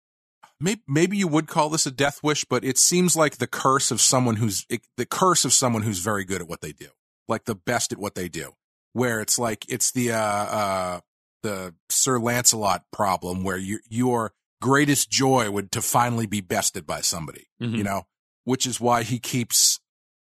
[0.60, 3.90] maybe, maybe you would call this a death wish, but it seems like the curse
[3.90, 4.66] of someone who's
[4.96, 6.88] the curse of someone who's very good at what they do,
[7.28, 8.52] like the best at what they do.
[8.94, 11.00] Where it's like it's the uh, uh,
[11.42, 14.32] the Sir Lancelot problem, where you, your
[14.62, 17.76] greatest joy would to finally be bested by somebody, Mhm.
[17.76, 18.06] you know,
[18.44, 19.80] which is why he keeps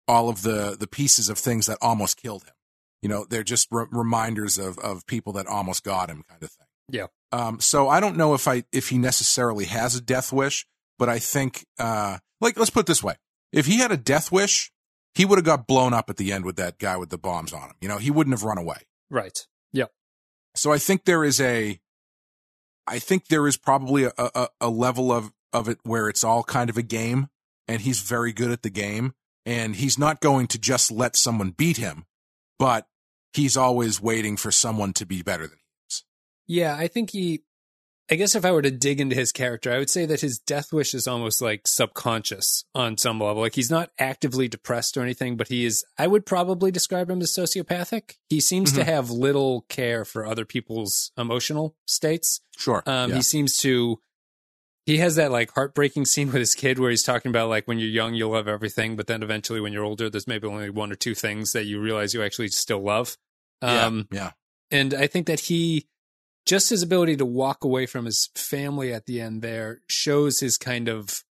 [0.09, 2.55] all of the the pieces of things that almost killed him.
[3.03, 6.51] You know, they're just re- reminders of of people that almost got him, kind of
[6.51, 6.67] thing.
[6.91, 7.07] Yeah.
[7.33, 10.67] Um, so I don't know if I if he necessarily has a death wish,
[10.99, 13.17] but I think uh like let's put it this way.
[13.53, 14.73] If he had a death wish,
[15.15, 17.53] he would have got blown up at the end with that guy with the bombs
[17.53, 17.77] on him.
[17.81, 18.79] You know, he wouldn't have run away.
[19.11, 19.47] Right.
[19.73, 19.87] Yeah.
[20.57, 21.81] So I think there is a
[22.87, 26.43] I think there is probably a, a, a level of, of it where it's all
[26.43, 27.29] kind of a game
[27.67, 29.15] and he's very good at the game
[29.47, 32.07] and he's not going to just let someone beat him,
[32.59, 32.87] but
[33.33, 36.05] he's always waiting for someone to be better than he is.
[36.47, 37.43] Yeah, I think he.
[38.11, 40.39] I guess if I were to dig into his character, I would say that his
[40.39, 43.41] death wish is almost like subconscious on some level.
[43.43, 45.85] Like he's not actively depressed or anything, but he is.
[45.99, 48.17] I would probably describe him as sociopathic.
[48.29, 48.87] He seems to Mhm.
[48.87, 52.41] have little care for other people's emotional states.
[52.59, 52.83] Sure.
[52.87, 53.17] Um, yeah.
[53.17, 54.01] He seems to.
[54.87, 57.79] He has that like heartbreaking scene with his kid where he's talking about like when
[57.79, 60.93] you're young you'll love everything, but then eventually when you're older, there's maybe only one
[60.93, 63.17] or two things that you realize you actually still love.
[63.63, 64.33] yeah, Um, yeah.
[64.71, 65.89] and I think that he,
[66.47, 70.59] just his ability to walk away from his family at the end there shows his
[70.59, 71.23] kind of,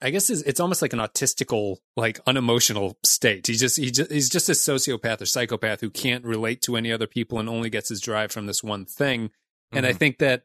[0.00, 3.46] I guess it's, it's almost like an autistical, like unemotional state.
[3.46, 6.90] He just, he just, he's just a sociopath or psychopath who can't relate to any
[6.90, 9.30] other people and only gets his drive from this one thing.
[9.70, 9.98] And I Mhm.
[9.98, 10.42] think that,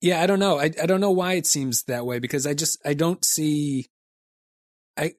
[0.00, 0.58] yeah, I don't know.
[0.58, 3.86] I, I don't know why it seems that way because I just, I don't see,
[4.96, 5.14] I,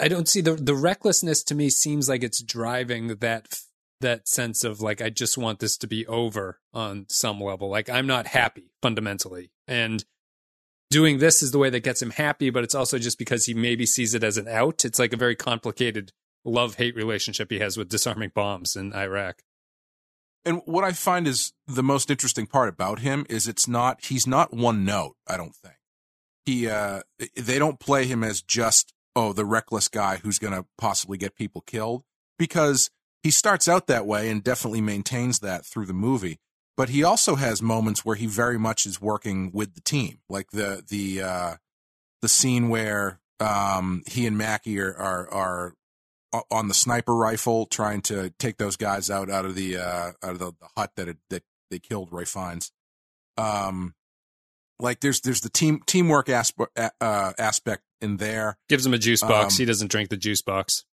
[0.00, 3.60] I don't see the, the recklessness to me seems like it's driving that
[4.02, 7.68] that sense of like I just want this to be over on some level.
[7.68, 9.50] Like I'm not happy fundamentally.
[9.66, 10.04] And
[10.90, 13.54] doing this is the way that gets him happy, but it's also just because he
[13.54, 14.84] maybe sees it as an out.
[14.84, 16.12] It's like a very complicated
[16.44, 19.42] love-hate relationship he has with disarming bombs in Iraq.
[20.44, 24.26] And what I find is the most interesting part about him is it's not he's
[24.26, 25.76] not one note, I don't think.
[26.44, 27.02] He uh
[27.36, 31.36] they don't play him as just oh the reckless guy who's going to possibly get
[31.36, 32.02] people killed
[32.38, 32.90] because
[33.22, 36.38] he starts out that way and definitely maintains that through the movie.
[36.76, 40.50] But he also has moments where he very much is working with the team, like
[40.50, 41.54] the the uh
[42.22, 45.74] the scene where um he and Mackie are are are
[46.50, 50.32] on the sniper rifle trying to take those guys out out of the uh out
[50.32, 52.72] of the, the hut that it, that they killed Ralph Fiennes.
[53.36, 53.94] Um
[54.80, 58.56] like there's there's the team teamwork aspect uh aspect in there.
[58.70, 59.54] Gives him a juice box.
[59.54, 60.84] Um, he doesn't drink the juice box.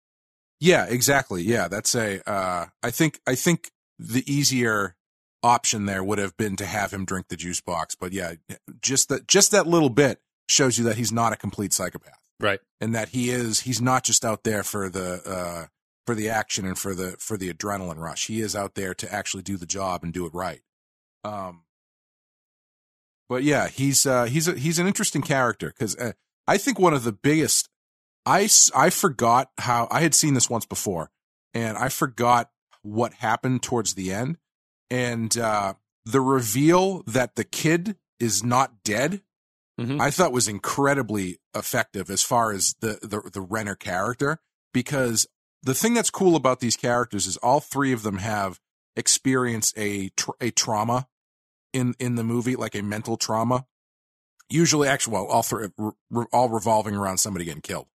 [0.60, 1.41] Yeah, exactly.
[1.43, 4.95] Yeah, that's a uh I think I think the easier
[5.41, 8.34] option there would have been to have him drink the juice box, but yeah,
[8.82, 10.19] just that just that little bit
[10.50, 12.60] shows you that he's not a complete psychopath Right.
[12.82, 15.67] and that he is he's not just out there for the uh
[16.08, 18.28] for the action and for the for the adrenaline rush.
[18.28, 20.62] He is out there to actually do the job and do it right.
[21.24, 21.63] Um
[23.30, 26.13] but yeah, he's uh he's a, he's an interesting character cuz uh,
[26.48, 27.69] I think one of the biggest
[28.26, 31.10] I I forgot how I had seen this once before
[31.54, 32.50] and I forgot
[32.82, 34.38] what happened towards the end
[34.90, 35.74] and uh
[36.06, 39.22] the reveal that the kid is not dead
[39.80, 40.02] Mhm.
[40.02, 44.40] I thought was incredibly effective as far as the, the the Renner character
[44.74, 45.26] because
[45.64, 48.60] the thing that's cool about these characters is all three of them have
[48.98, 51.08] experienced a tr- a trauma
[51.72, 53.66] in in the movie like a mental trauma
[54.50, 57.88] usually actually well all three re- re- all revolving around somebody getting killed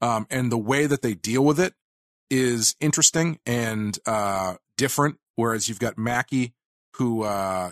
[0.00, 1.74] um and the way that they deal with it
[2.30, 6.54] is interesting and uh different whereas you've got Mackie
[6.96, 7.70] who uh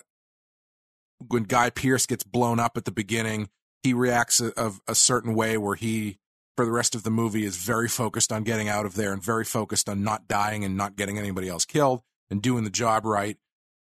[1.29, 3.49] when Guy Pearce gets blown up at the beginning,
[3.83, 6.19] he reacts a, of a certain way where he,
[6.57, 9.23] for the rest of the movie, is very focused on getting out of there and
[9.23, 13.05] very focused on not dying and not getting anybody else killed and doing the job
[13.05, 13.37] right.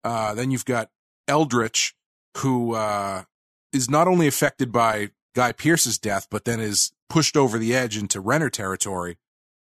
[0.04, 0.90] Uh, then you've got
[1.26, 1.94] Eldridge,
[2.38, 3.24] who uh,
[3.72, 7.96] is not only affected by Guy Pearce's death, but then is pushed over the edge
[7.96, 9.16] into Renner territory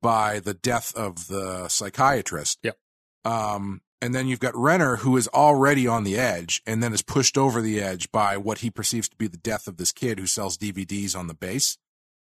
[0.03, 2.59] by the death of the psychiatrist.
[2.63, 2.77] Yep.
[3.25, 7.01] Um, and then you've got Renner, who is already on the edge and then is
[7.01, 10.19] pushed over the edge by what he perceives to be the death of this kid
[10.19, 11.79] who sells DVDs on the base.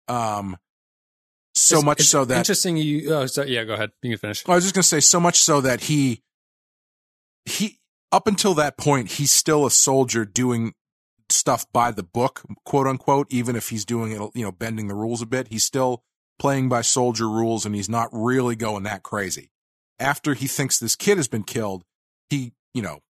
[0.08, 0.56] Um,
[1.54, 2.76] so It's- much it's so that interesting.
[2.76, 3.90] You, oh, so, yeah, go ahead.
[4.02, 4.42] You can finish.
[4.48, 6.22] I was just going to say so much so that he
[7.44, 7.78] he
[8.12, 10.74] up until that point he's still a soldier doing
[11.32, 14.94] stuff by the book, quote unquote, even if he's doing it, you know, bending the
[14.94, 15.48] rules a bit.
[15.48, 16.02] He's still
[16.38, 19.50] playing by soldier rules and he's not really going that crazy.
[19.98, 21.84] After he thinks this kid has been killed,
[22.28, 23.00] he, you know,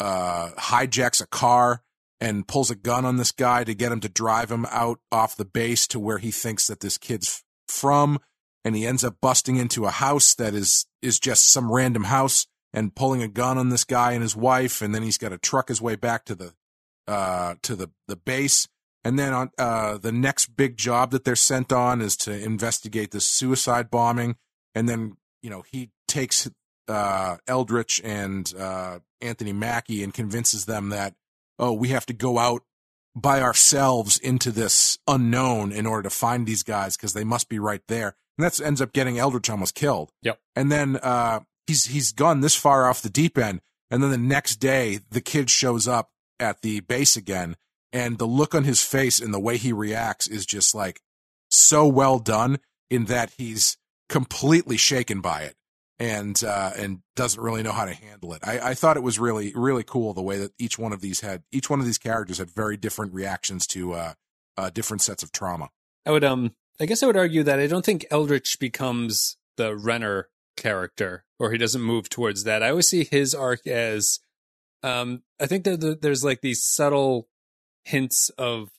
[0.00, 1.82] uh hijacks a car
[2.20, 5.36] and pulls a gun on this guy to get him to drive him out off
[5.36, 8.18] the base to where he thinks that this kid's from
[8.64, 12.46] and he ends up busting into a house that is is just some random house
[12.72, 15.38] and pulling a gun on this guy and his wife and then he's got to
[15.38, 16.54] truck his way back to the
[17.06, 18.68] uh to the the base
[19.04, 23.10] and then on uh the next big job that they're sent on is to investigate
[23.10, 24.36] this suicide bombing
[24.74, 26.48] and then you know he takes
[26.88, 31.14] uh Eldridge and uh Anthony Mackie and convinces them that
[31.58, 32.62] oh we have to go out
[33.16, 37.58] by ourselves into this unknown in order to find these guys because they must be
[37.58, 40.12] right there and that ends up getting Eldridge almost killed.
[40.22, 40.38] Yep.
[40.56, 44.18] And then uh, he's he's gone this far off the deep end, and then the
[44.18, 46.10] next day the kid shows up
[46.40, 47.56] at the base again,
[47.92, 51.00] and the look on his face and the way he reacts is just like
[51.50, 52.58] so well done
[52.90, 53.76] in that he's
[54.08, 55.54] completely shaken by it
[55.98, 58.42] and uh, and doesn't really know how to handle it.
[58.44, 61.20] I, I thought it was really really cool the way that each one of these
[61.20, 64.12] had each one of these characters had very different reactions to uh,
[64.56, 65.70] uh, different sets of trauma.
[66.04, 69.76] I would um I guess I would argue that I don't think Eldridge becomes the
[69.76, 72.62] Renner character, or he doesn't move towards that.
[72.62, 74.18] I always see his arc as,
[74.84, 77.28] um, I think that there's like these subtle
[77.84, 78.70] hints of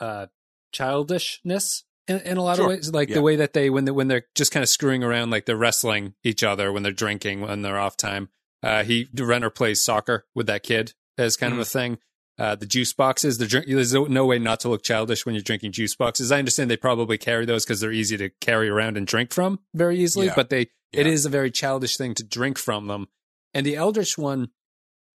[0.00, 0.26] uh,
[0.72, 2.66] childishness in, in, a lot sure.
[2.66, 3.14] of ways, like yeah.
[3.16, 5.56] the way that they when they when they're just kind of screwing around, like they're
[5.56, 8.28] wrestling each other when they're drinking when they're off time.
[8.62, 11.56] Uh, he Renner plays soccer with that kid as kind mm.
[11.56, 11.98] of a thing
[12.38, 13.38] uh, the juice boxes.
[13.38, 16.32] The drink, there's no way not to look childish when you're drinking juice boxes.
[16.32, 19.60] I understand they probably carry those because they're easy to carry around and drink from
[19.72, 20.34] very easily, yeah.
[20.34, 21.00] but they yeah.
[21.00, 23.08] it is a very childish thing to drink from them.
[23.52, 24.48] And the Eldridge one,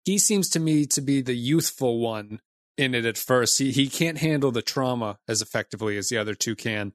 [0.04, 2.40] he seems to me to be the youthful one
[2.76, 3.58] in it at first.
[3.58, 6.92] He he can't handle the trauma as effectively as the other two can.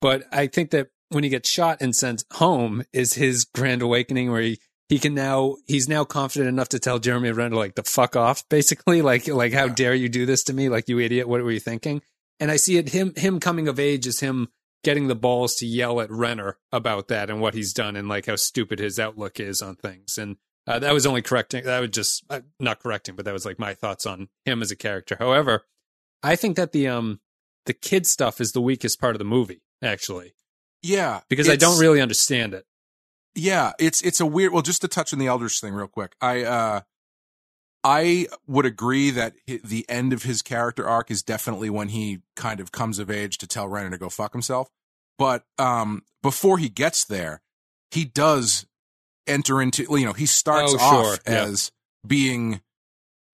[0.00, 4.30] But I think that when he gets shot and sent home is his grand awakening
[4.30, 7.82] where he he can now he's now confident enough to tell Jeremy Renner like the
[7.82, 9.02] fuck off, basically.
[9.02, 9.74] Like like how yeah.
[9.74, 10.68] dare you do this to me?
[10.68, 12.02] Like you idiot, what were you thinking?
[12.40, 14.48] And I see it him him coming of age is him
[14.84, 18.26] getting the balls to yell at Renner about that and what he's done and like
[18.26, 20.18] how stupid his outlook is on things.
[20.18, 21.64] And uh, that was only correcting.
[21.64, 24.70] That was just uh, not correcting, but that was like my thoughts on him as
[24.70, 25.16] a character.
[25.18, 25.62] However,
[26.22, 27.20] I think that the um
[27.66, 30.34] the kid stuff is the weakest part of the movie, actually.
[30.82, 32.64] Yeah, because I don't really understand it.
[33.34, 34.52] Yeah, it's it's a weird.
[34.52, 36.80] Well, just to touch on the elders thing real quick, I uh,
[37.84, 42.60] I would agree that the end of his character arc is definitely when he kind
[42.60, 44.68] of comes of age to tell Renner to go fuck himself.
[45.18, 47.42] But um, before he gets there,
[47.90, 48.66] he does
[49.26, 51.18] enter into you know he starts oh, off sure.
[51.26, 51.70] as
[52.06, 52.60] being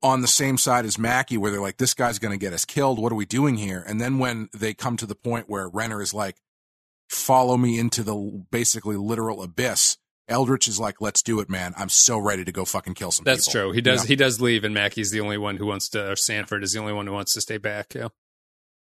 [0.03, 2.65] on the same side as Mackie, where they're like, "This guy's going to get us
[2.65, 2.99] killed.
[2.99, 6.01] What are we doing here?" And then when they come to the point where Renner
[6.01, 6.37] is like,
[7.09, 9.97] follow me into the basically literal abyss.
[10.29, 11.73] Eldridge is like, let's do it, man.
[11.77, 13.61] I'm so ready to go fucking kill some That's people.
[13.63, 13.73] true.
[13.73, 14.05] He does.
[14.05, 16.11] He does leave, and Mackie's the only one who wants to.
[16.11, 17.95] Or Sanford is the only one who wants to stay back.
[17.95, 18.09] Yeah.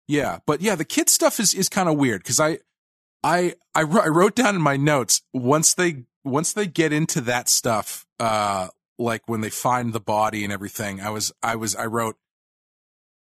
[0.08, 2.58] Yeah, but yeah, the kid stuff is is kind of weird because I,
[3.24, 7.48] I, I, I wrote down in my notes once they once they get into that
[7.48, 11.00] stuff, uh, like when they find the body and everything.
[11.00, 12.16] I was I was I wrote.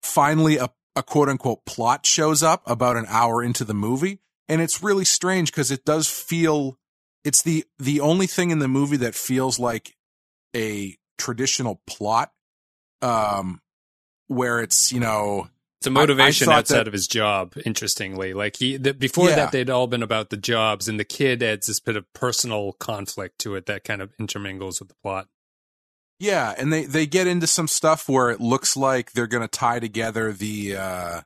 [0.03, 4.61] Finally, a a quote unquote plot shows up about an hour into the movie and
[4.61, 6.77] it's really strange because it does feel
[7.23, 9.95] it's the the only thing in the movie that feels like
[10.55, 12.31] a traditional plot
[13.01, 13.61] um
[14.27, 15.47] where it's you know
[15.81, 19.29] it's a motivation I, I outside that, of his job interestingly like he the, before
[19.29, 19.35] yeah.
[19.35, 22.73] that they'd all been about the jobs and the kid adds this bit of personal
[22.73, 25.27] conflict to it that kind of intermingles with the plot
[26.19, 29.47] yeah and they they get into some stuff where it looks like they're going to
[29.47, 31.21] tie together the uh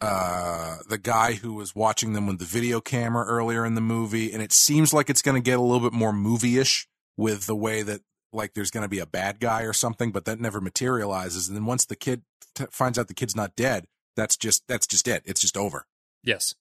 [0.00, 4.32] uh, the guy who was watching them with the video camera earlier in the movie,
[4.32, 7.54] and it seems like it's going to get a little bit more movie-ish with the
[7.54, 8.00] way that
[8.32, 11.48] like there's going to be a bad guy or something, but that never materializes.
[11.48, 12.22] And then once the kid
[12.54, 15.22] t- finds out the kid's not dead, that's just that's just it.
[15.24, 15.86] It's just over.
[16.22, 16.54] Yes.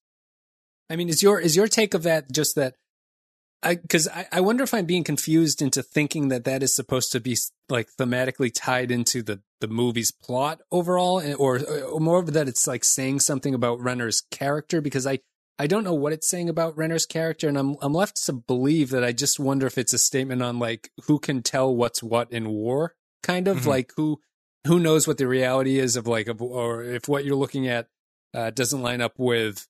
[0.89, 2.75] I mean, is your is your take of that just that
[3.63, 7.11] I because I, I wonder if I'm being confused into thinking that that is supposed
[7.11, 7.37] to be
[7.69, 12.47] like thematically tied into the the movie's plot overall, eh, or, or more of that
[12.47, 15.19] it's like saying something about Renner's character because I
[15.59, 18.89] I don't know what it's saying about Renner's character, and I'm I'm left to believe
[18.89, 22.31] that I just wonder if it's a statement on like who can tell what's what
[22.31, 23.69] in war, kind of mm-hmm.
[23.69, 24.19] like who
[24.65, 27.87] who knows what the reality is of like of, or if what you're looking at
[28.33, 29.67] uh, doesn't line up with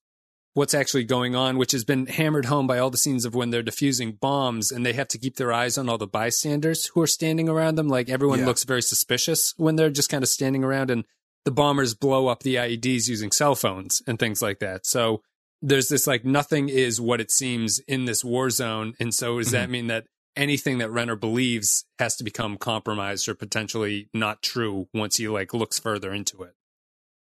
[0.54, 3.50] what's actually going on, which has been hammered home by all the scenes of when
[3.50, 7.00] they're defusing bombs and they have to keep their eyes on all the bystanders who
[7.00, 7.88] are standing around them.
[7.88, 8.46] Like everyone yeah.
[8.46, 11.04] looks very suspicious when they're just kind of standing around and
[11.44, 14.86] the bombers blow up the IEDs using cell phones and things like that.
[14.86, 15.22] So
[15.62, 18.94] there's this like nothing is what it seems in this war zone.
[18.98, 19.72] And so does that mm-hmm.
[19.72, 20.06] mean that
[20.36, 25.54] anything that Renner believes has to become compromised or potentially not true once he like
[25.54, 26.54] looks further into it.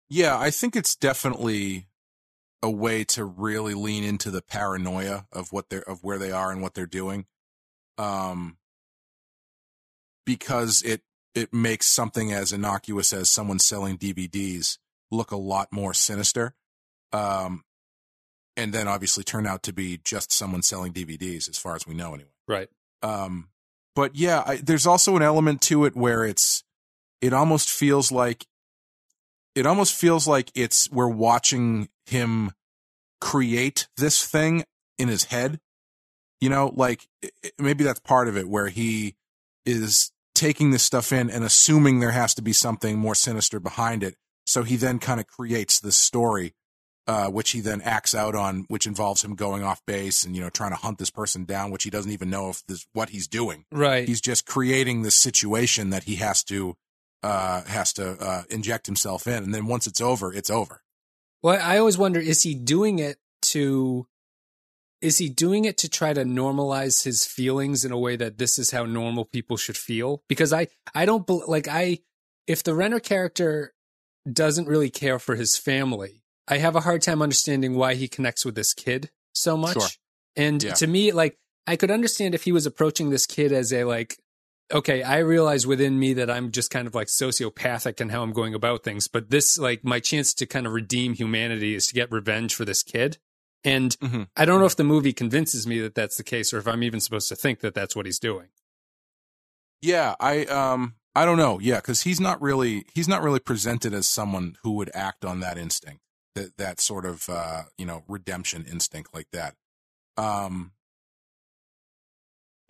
[0.09, 1.87] Yeah, I think it's definitely
[2.63, 6.51] a way to really lean into the paranoia of what they're of where they are
[6.51, 7.25] and what they're doing.
[7.97, 8.57] Um
[10.25, 11.01] because it
[11.33, 14.77] it makes something as innocuous as someone selling DVDs
[15.09, 16.53] look a lot more sinister.
[17.11, 17.63] Um
[18.57, 21.93] and then obviously turn out to be just someone selling DVDs as far as we
[21.93, 22.29] know anyway.
[22.47, 22.69] Right.
[23.01, 23.49] Um
[23.93, 26.63] but yeah, I, there's also an element to it where it's
[27.19, 28.45] it almost feels like
[29.55, 32.51] it almost feels like it's we're watching him
[33.19, 34.63] create this thing
[34.97, 35.59] in his head.
[36.39, 37.07] You know, like
[37.59, 39.15] maybe that's part of it where he
[39.65, 44.03] is taking this stuff in and assuming there has to be something more sinister behind
[44.03, 44.15] it.
[44.45, 46.53] So he then kind of creates this story,
[47.11, 50.41] uh, which he then acts out on, which involves him going off base and, you
[50.41, 53.09] know, trying to hunt this person down, which he doesn't even know if this, what
[53.09, 53.65] he's doing.
[53.69, 54.07] Right.
[54.07, 56.77] He's just creating this situation that he has to,
[57.21, 59.43] uh, has to, uh, inject himself in.
[59.43, 60.83] And then once it's over, it's over.
[61.43, 64.07] Well, I always wonder is he doing it to
[65.01, 68.57] is he doing it to try to normalize his feelings in a way that this
[68.57, 70.23] is how normal people should feel?
[70.29, 71.99] Because I I don't like I
[72.47, 73.73] if the Renner character
[74.31, 76.20] doesn't really care for his family,
[76.51, 79.73] I have a hard time understanding why he connects with this kid so much.
[79.73, 79.87] Sure.
[80.35, 80.73] And Yeah.
[80.75, 84.17] to me, like I could understand if he was approaching this kid as a like
[84.73, 88.31] okay, I realize within me that I'm just kind of like sociopathic in how I'm
[88.31, 91.93] going about things, but this, like, my chance to kind of redeem humanity is to
[91.93, 93.17] get revenge for this kid.
[93.65, 94.29] And Mhm.
[94.37, 96.83] I don't know if the movie convinces me that that's the case or if I'm
[96.83, 98.47] even supposed to think that that's what he's doing.
[99.81, 101.59] Yeah, I um I don't know.
[101.59, 105.41] Yeah, cuz he's not really he's not really presented as someone who would act on
[105.41, 106.01] that instinct.
[106.35, 109.55] That that sort of uh, you know, redemption instinct like that.
[110.17, 110.71] Um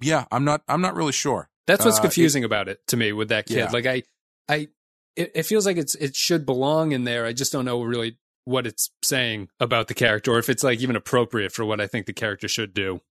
[0.02, 1.50] Yeah, I'm not I'm not really sure.
[1.68, 3.58] That's what's Uh, confusing about it to me with that kid.
[3.58, 3.70] Yeah.
[3.72, 4.04] Like, I,
[4.50, 4.68] I,
[5.16, 7.26] it, it feels like it's, it should belong in there.
[7.26, 10.80] I just don't know really what it's saying about the character or if it's like
[10.80, 13.02] even appropriate for what I think the character should do.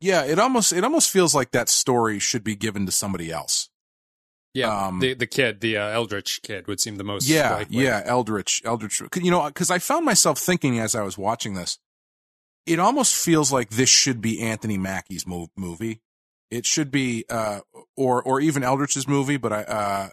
[0.00, 3.68] Yeah, it almost it almost feels like that story should be given to somebody else.
[4.54, 4.86] Yeah.
[4.86, 7.28] Um, the, the kid, the uh, Eldridge kid would seem the most.
[7.28, 7.84] Yeah, likely.
[7.84, 9.02] yeah, Eldridge, Eldridge.
[9.16, 11.78] You know, because I found myself thinking as I was watching this,
[12.66, 16.02] it almost feels like this should be Anthony Mackie's mov- movie.
[16.50, 17.60] It should be, uh,
[17.96, 20.08] or or even Eldridge's movie, but I, uh,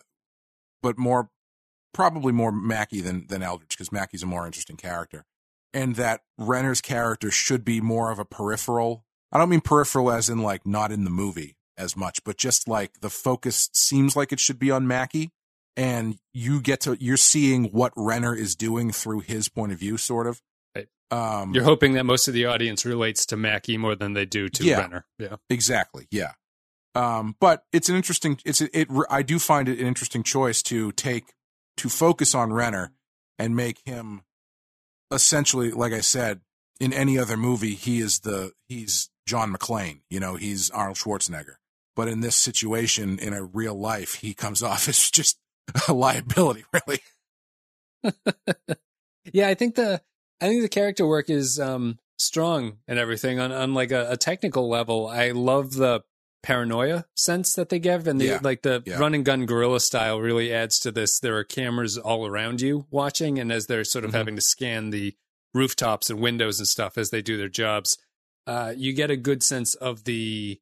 [0.81, 1.29] but more,
[1.93, 5.25] probably more Mackie than than Eldridge because Mackie's a more interesting character,
[5.73, 9.03] and that Renner's character should be more of a peripheral.
[9.33, 12.67] I don't mean peripheral as in like not in the movie as much, but just
[12.67, 15.31] like the focus seems like it should be on Mackie
[15.77, 19.97] and you get to you're seeing what Renner is doing through his point of view,
[19.97, 20.41] sort of.
[20.75, 20.87] Right.
[21.09, 24.49] Um, You're hoping that most of the audience relates to Mackie more than they do
[24.49, 24.79] to Yeah.
[24.81, 25.05] Renner.
[25.17, 25.37] Yeah.
[25.49, 26.33] exactly, yeah.
[26.95, 28.39] Um, but it's an interesting.
[28.45, 28.87] It's a, it.
[29.09, 31.33] I do find it an interesting choice to take
[31.77, 32.91] to focus on Renner
[33.37, 34.23] and make him
[35.11, 36.41] essentially, like I said,
[36.79, 40.01] in any other movie, he is the he's John McClane.
[40.09, 41.55] You know, he's Arnold Schwarzenegger.
[41.99, 45.37] But in this situation, in a real life, he comes off as just
[45.89, 47.01] a liability, really.
[49.33, 50.01] Yeah, I think the
[50.41, 54.17] I think the character work is um strong and everything on on like a, a
[54.17, 55.07] technical level.
[55.07, 56.03] I love the
[56.41, 58.97] paranoia sense that they give and the Yeah, like the yeah.
[58.97, 61.19] run and gun guerrilla style really adds to this.
[61.19, 64.15] There are cameras all around you watching and as they're sort of Mhm.
[64.15, 65.15] having to scan the
[65.53, 67.97] rooftops and windows and stuff as they do their jobs,
[68.47, 70.59] uh you get a good sense of the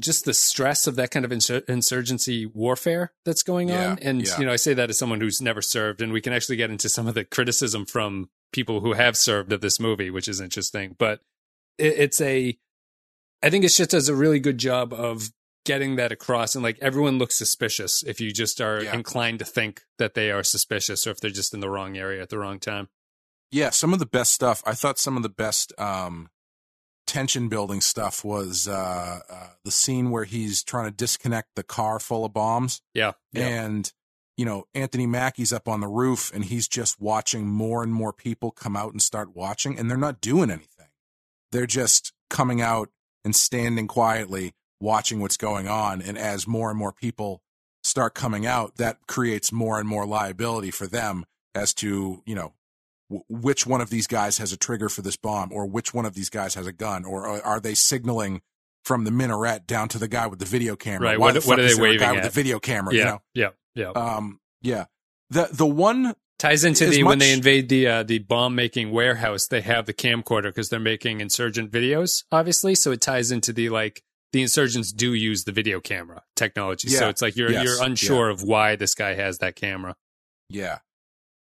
[0.00, 3.98] just the stress of that kind of insur- insurgency warfare that's going Yeah, on.
[4.00, 4.38] And, yeah.
[4.38, 6.70] you know, I say that as someone who's never served, and we can actually get
[6.70, 10.40] into some of the criticism from people who have served of this movie, which is
[10.40, 10.96] interesting.
[10.98, 11.20] But
[11.78, 12.58] it, it's a,
[13.42, 15.30] I think it just does a really good job of
[15.64, 16.54] getting that across.
[16.54, 18.94] And like everyone looks suspicious if you just are Yeah.
[18.94, 22.20] inclined to think that they are suspicious or if they're just in the wrong area
[22.22, 22.88] at the wrong time.
[23.50, 24.62] Yeah, some of the best stuff.
[24.66, 26.30] I thought some of the best um,
[27.06, 31.98] tension building stuff was uh, uh, the scene where he's trying to disconnect the car
[31.98, 33.12] full of bombs, Yeah.
[33.32, 33.46] Yeah.
[33.46, 33.92] and
[34.36, 38.12] you know Anthony Mackie's up on the roof, and he's just watching more and more
[38.12, 40.88] people come out and start watching, and they're not doing anything.
[41.50, 42.88] They're just coming out
[43.24, 47.42] and standing quietly, watching what's going on, and as more and more people
[47.84, 51.24] start coming out, that creates more and more liability for them
[51.54, 52.54] as to you know
[53.12, 56.06] w- which one of these guys has a trigger for this bomb or which one
[56.06, 58.40] of these guys has a gun or are are they signaling
[58.84, 61.48] from the minaret down to the guy with the video camera Right, Why what- the
[61.48, 62.32] what are they waving guy with at?
[62.32, 63.00] the video camera yeah.
[63.00, 63.48] you know Yeah.
[63.74, 63.88] Yeah.
[63.90, 64.84] um yeah
[65.30, 69.46] the the one Ties into the when they invade the uh, the bomb making warehouse,
[69.46, 72.74] they have the camcorder because they're making insurgent videos, obviously.
[72.74, 74.02] So it ties into the like
[74.32, 76.88] the insurgents do use the video camera technology.
[76.88, 77.62] So it's like you're Yes.
[77.64, 79.94] you're unsure of why this guy has that camera.
[80.48, 80.78] Yeah.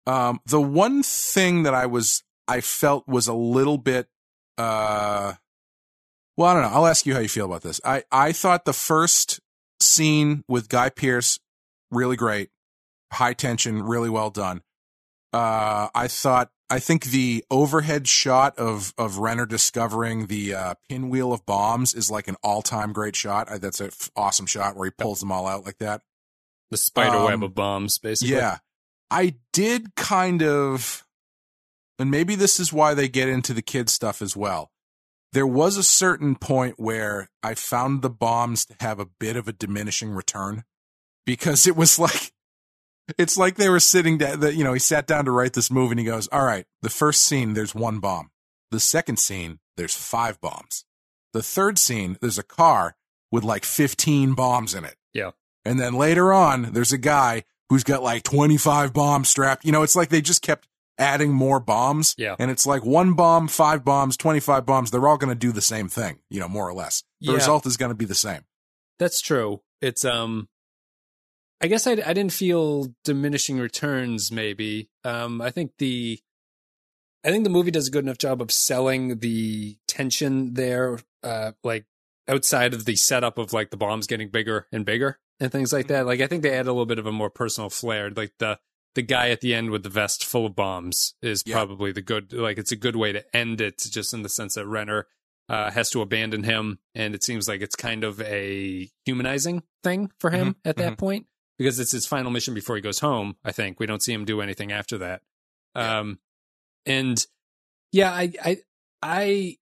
[0.07, 4.07] Um, the one thing that I was, I felt was a little bit,
[4.57, 5.33] uh,
[6.35, 6.69] well, I don't know.
[6.69, 7.79] I'll ask you how you feel about this.
[7.85, 9.39] I, I thought the first
[9.79, 11.39] scene with Guy Pearce,
[11.91, 12.49] really great.
[13.11, 14.61] High tension, really well done.
[15.31, 21.33] Uh, I thought, I think the overhead shot of, of Renner discovering the, uh, pinwheel
[21.33, 23.51] of bombs is like an all time great shot.
[23.51, 26.01] I, that's an awesome shot where he pulls them all out like that.
[26.71, 28.35] The spider web Um, of bombs, basically.
[28.35, 28.59] Yeah.
[29.11, 31.05] I did kind of,
[31.97, 34.71] and maybe this is why they get into the kid stuff as well.
[35.31, 39.47] There was a certain point where I found the bombs to have a bit of
[39.47, 40.63] a diminishing return
[41.25, 42.31] because it was like,
[43.17, 45.71] it's like they were sitting down, that, you know, he sat down to write this
[45.71, 48.29] movie and he goes, all right, the first scene, there's one bomb.
[48.71, 50.85] The second scene, there's five bombs.
[51.33, 52.95] The third scene, there's a car
[53.31, 54.95] with like 15 bombs in it.
[55.13, 55.31] Yeah.
[55.65, 59.65] And then later on, there's a guy who's got like 25 bombs strapped.
[59.65, 60.67] You know, it's like they just kept
[60.97, 62.15] adding more bombs.
[62.17, 62.35] Yeah.
[62.39, 64.91] And it's like one bomb, five bombs, 25 bombs.
[64.91, 67.03] They're all going to do the same thing, you know, more or less.
[67.21, 67.35] The Yeah.
[67.37, 68.41] result is going to be the same.
[68.97, 69.61] That's true.
[69.81, 70.49] It's um
[71.61, 74.89] I guess I I didn't feel diminishing returns maybe.
[75.05, 76.19] Um I think the
[77.23, 81.51] I think the movie does a good enough job of selling the tension there uh
[81.63, 81.85] like
[82.27, 85.87] outside of the setup of like the bombs getting bigger and bigger and things like
[85.87, 86.05] that.
[86.05, 88.09] Like I think they add a little bit of a more personal flair.
[88.09, 88.59] Like the
[88.95, 91.55] the guy at the end with the vest full of bombs is Yeah.
[91.55, 94.55] probably the good like it's a good way to end it just in the sense
[94.55, 95.07] that Renner
[95.47, 100.11] uh, has to abandon him, and it seems like it's kind of a humanizing thing
[100.19, 100.97] for him Mhm, at that mhm.
[100.99, 101.25] point
[101.57, 103.35] because it's his final mission before he goes home.
[103.43, 105.21] I think we don't see him do anything after that.
[105.75, 105.99] Yeah.
[105.99, 106.19] Um,
[106.85, 107.25] and
[107.91, 108.57] yeah, I, I,
[109.01, 109.57] I,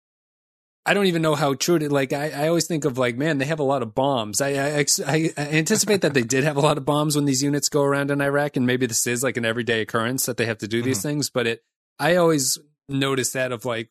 [0.88, 1.92] I don't even know how true it.
[1.92, 4.40] Like I, I always think of like, man, they have a lot of bombs.
[4.40, 7.44] I, I, I I anticipate that they did have a lot of bombs when these
[7.44, 10.46] units go around in Iraq, and maybe this is like an everyday occurrence that they
[10.46, 11.30] have to do these things.
[11.30, 11.64] But it,
[12.00, 12.58] I always
[12.88, 13.90] notice that of like,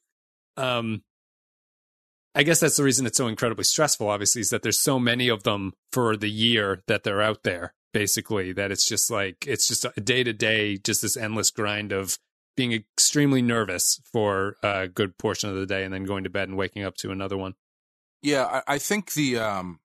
[0.56, 1.02] um,
[2.34, 4.08] I guess that's the reason it's so incredibly stressful.
[4.08, 7.74] Obviously, is that there's so many of them for the year that they're out there.
[7.92, 11.92] Basically, that it's just like it's just a day to day, just this endless grind
[11.92, 12.18] of
[12.56, 16.48] being extremely nervous for a good portion of the day, and then going to bed
[16.48, 17.54] and waking up to another one.
[18.22, 19.80] Yeah, I, I think the um,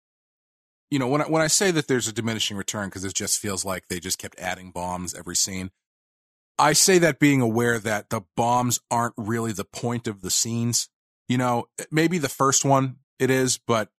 [0.91, 3.39] you know, when I, when I say that there's a diminishing return because it just
[3.39, 5.71] feels like they just kept adding bombs every scene.
[6.59, 10.89] I say that being aware that the bombs aren't really the point of the scenes.
[11.27, 13.89] You know, maybe the first one it is, but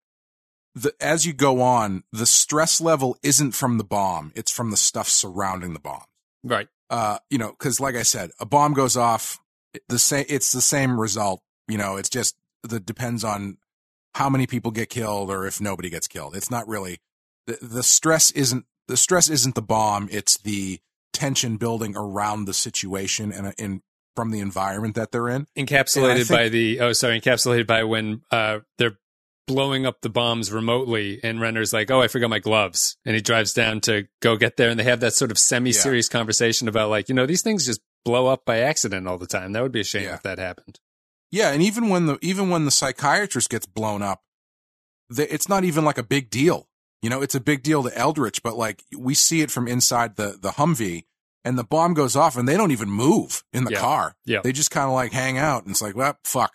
[0.74, 4.76] the as you go on, the stress level isn't from the bomb; it's from the
[4.76, 6.04] stuff surrounding the bomb.
[6.44, 6.68] Right.
[6.92, 9.40] Uh, you know, because like I said, a bomb goes off,
[9.88, 11.40] the same, it's the same result.
[11.66, 13.56] You know, it's just that depends on
[14.14, 16.36] how many people get killed or if nobody gets killed.
[16.36, 16.98] It's not really
[17.46, 20.08] the, the stress isn't the stress isn't the bomb.
[20.12, 20.80] It's the
[21.14, 23.80] tension building around the situation and in
[24.14, 25.46] from the environment that they're in.
[25.56, 28.98] Encapsulated think- by the oh, sorry, encapsulated by when uh they're
[29.46, 33.20] blowing up the bombs remotely, and Renner's like, "Oh, I forgot my gloves," and he
[33.20, 36.90] drives down to go get there, and they have that sort of semi-serious conversation about
[36.90, 39.52] like, you know, these things just blow up by accident all the time.
[39.52, 40.14] That would be a shame Yeah.
[40.14, 40.78] if that happened.
[41.30, 44.22] Yeah, and even when the even when the psychiatrist gets blown up,
[45.08, 46.68] the, it's not even like a big deal.
[47.00, 50.16] You know, it's a big deal to Eldridge, but like we see it from inside
[50.16, 51.04] the the Humvee,
[51.44, 53.80] and the bomb goes off, and they don't even move in the Yeah.
[53.80, 54.16] car.
[54.24, 54.40] Yeah.
[54.44, 56.52] they just kind of like hang out, and it's like, well, fuck,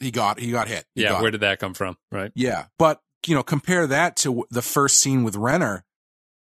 [0.00, 0.84] he got he got hit.
[0.94, 1.96] He Yeah, got where did that come from?
[2.10, 2.32] Right.
[2.34, 5.84] Yeah, but you know, compare that to the first scene with Renner,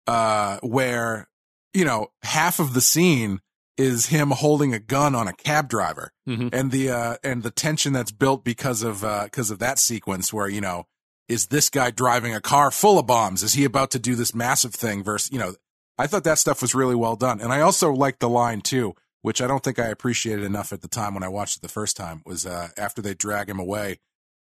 [0.08, 1.28] uh, where
[1.74, 3.40] you know half of the scene
[3.78, 6.50] is him holding a gun on a cab driver, Mhm.
[6.54, 10.48] and the uh, and the tension that's built because of because of that sequence where
[10.48, 10.86] you know
[11.28, 13.44] is this guy driving a car full of bombs?
[13.44, 15.04] Is he about to do this massive thing?
[15.04, 15.54] Versus you know,
[15.98, 18.96] I thought that stuff was really well done, and I also liked the line too.
[19.22, 21.68] Which I don't think I appreciated enough at the time when I watched it the
[21.68, 24.00] first time was uh, after they drag him away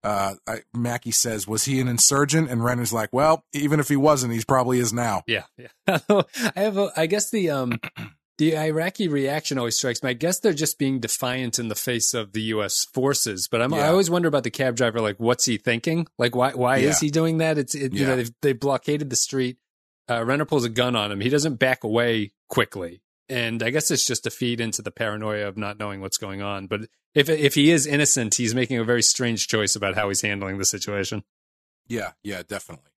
[0.06, 3.96] uh, I, Mackie says, "Was he an insurgent?" And Renner's like, "Well, even if he
[3.96, 5.68] wasn't, he probably is now." Yeah, yeah.
[6.56, 6.78] I have.
[6.78, 7.80] A, I guess the um
[8.38, 10.12] the Iraqi reaction always strikes me.
[10.12, 12.86] I guess they're just being defiant in the face of the U.S.
[12.94, 13.48] forces.
[13.48, 15.02] But I'm, I always wonder about the cab driver.
[15.02, 16.06] Like, what's he thinking?
[16.20, 17.58] Like, why why is he doing that?
[17.58, 19.58] It's it, you know they've they blockaded the street.
[20.08, 21.20] Uh, Renner pulls a gun on him.
[21.20, 23.02] He doesn't back away quickly.
[23.28, 26.42] And I guess it's just to feed into the paranoia of not knowing what's going
[26.42, 26.68] on.
[26.68, 26.82] But
[27.14, 30.58] if if he is innocent, he's making a very strange choice about how he's handling
[30.58, 31.24] the situation.
[31.88, 32.92] Yeah, yeah, definitely.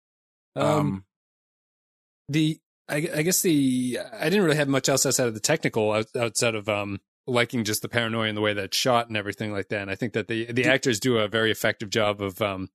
[0.55, 1.05] Um, Um,
[2.29, 2.59] the
[2.89, 6.55] I, I guess the I didn't really have much else outside of the technical outside
[6.55, 9.83] of um liking just the paranoia and the way that shot and everything like that.
[9.83, 12.68] And I think that the the actors do a very effective job of um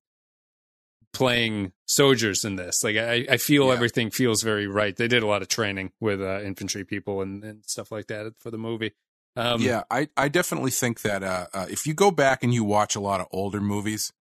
[1.14, 2.84] playing soldiers in this.
[2.84, 3.74] Like I, I feel Yeah.
[3.74, 4.95] everything feels very right.
[4.95, 8.34] They did a lot of training with uh, infantry people and, and stuff like that
[8.39, 8.93] for the movie.
[9.36, 12.64] Um, yeah, I, I definitely think that uh, uh, if you go back and you
[12.64, 14.12] watch a lot of older movies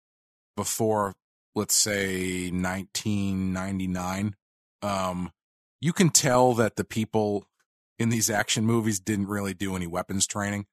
[0.56, 1.14] before,
[1.56, 4.36] let's say 1999,
[4.82, 5.32] um,
[5.80, 7.46] you can tell that the people
[7.98, 10.66] in these action movies didn't really do any weapons training.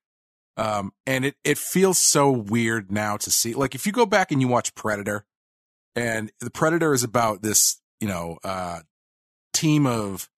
[0.56, 3.54] Um, and it, it feels so weird now to see.
[3.54, 5.26] Like if you go back and you watch Predator,
[5.98, 8.80] and the Predator is about this, you know, uh,
[9.54, 10.30] team of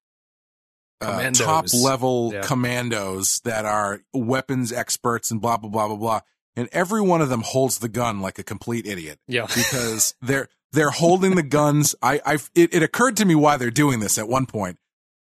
[1.01, 2.41] uh, top level Yeah.
[2.41, 6.20] commandos that are weapons experts and blah blah blah blah blah.
[6.55, 9.45] And every one of them holds the gun like a complete idiot Yeah.
[9.55, 11.95] because they're they're holding the guns.
[12.01, 14.78] I I it, it occurred to me why they're doing this at one point.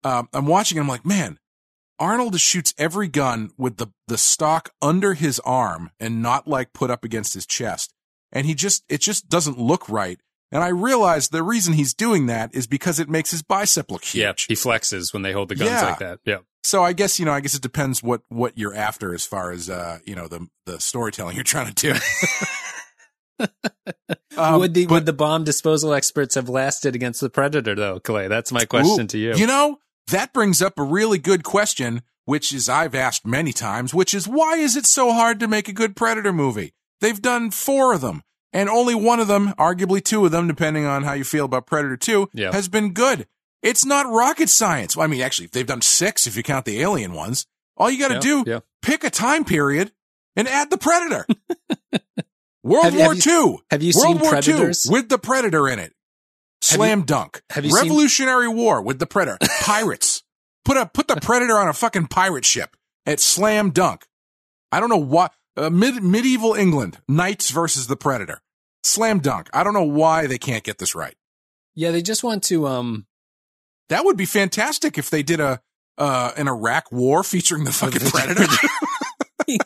[0.03, 0.77] Um, I'm watching.
[0.77, 1.39] and I'm like, man,
[1.97, 6.91] Arnold shoots every gun with the the stock under his arm and not like put
[6.91, 7.92] up against his chest,
[8.33, 10.19] and he just it just doesn't look right.
[10.51, 14.03] And I realized the reason he's doing that is because it makes his bicep look
[14.03, 14.21] huge.
[14.21, 14.33] Yeah.
[14.47, 15.85] He flexes when they hold the guns Yeah.
[15.85, 16.19] like that.
[16.25, 16.37] Yeah.
[16.63, 19.51] So I guess you know, I guess it depends what what you're after as far
[19.51, 21.99] as uh you know the the storytelling you're trying to do.
[24.37, 27.99] Um, would the but- would the bomb disposal experts have lasted against the predator though,
[27.99, 28.27] Clay?
[28.27, 29.35] That's my question Ooh, to you.
[29.35, 29.77] You know,
[30.07, 34.27] that brings up a really good question, which is I've asked many times, which is
[34.27, 36.73] why is it so hard to make a good Predator movie?
[37.03, 38.23] They've done four of them,
[38.53, 41.67] and only one of them, arguably two of them, depending on how you feel about
[41.67, 42.53] Predator 2, Yeah.
[42.53, 43.27] has been good.
[43.61, 44.95] It's not rocket science.
[44.95, 47.45] Well, I mean, actually, they've done six if you count the alien ones.
[47.75, 48.59] All you got to Yeah, do, yeah.
[48.81, 49.91] pick a time period
[50.37, 51.25] and add the Predator.
[52.63, 53.57] World Have War have you- II.
[53.71, 54.85] have you World seen War Predators?
[54.85, 55.93] II with the Predator in it.
[56.61, 57.41] Slam you- dunk.
[57.49, 59.37] have you seen- Revolutionary War with the Predator.
[59.61, 60.23] Pirates.
[60.63, 64.05] put a put the Predator on a fucking pirate ship at slam dunk.
[64.71, 68.41] I don't know what uh, mid, medieval England knights versus the Predator.
[68.83, 69.49] Slam dunk.
[69.53, 71.15] I don't know why they can't get this right.
[71.75, 73.07] Yeah, they just want to um
[73.89, 75.61] That would be fantastic if they did a
[75.97, 78.45] uh, an Iraq war featuring the fucking Predator.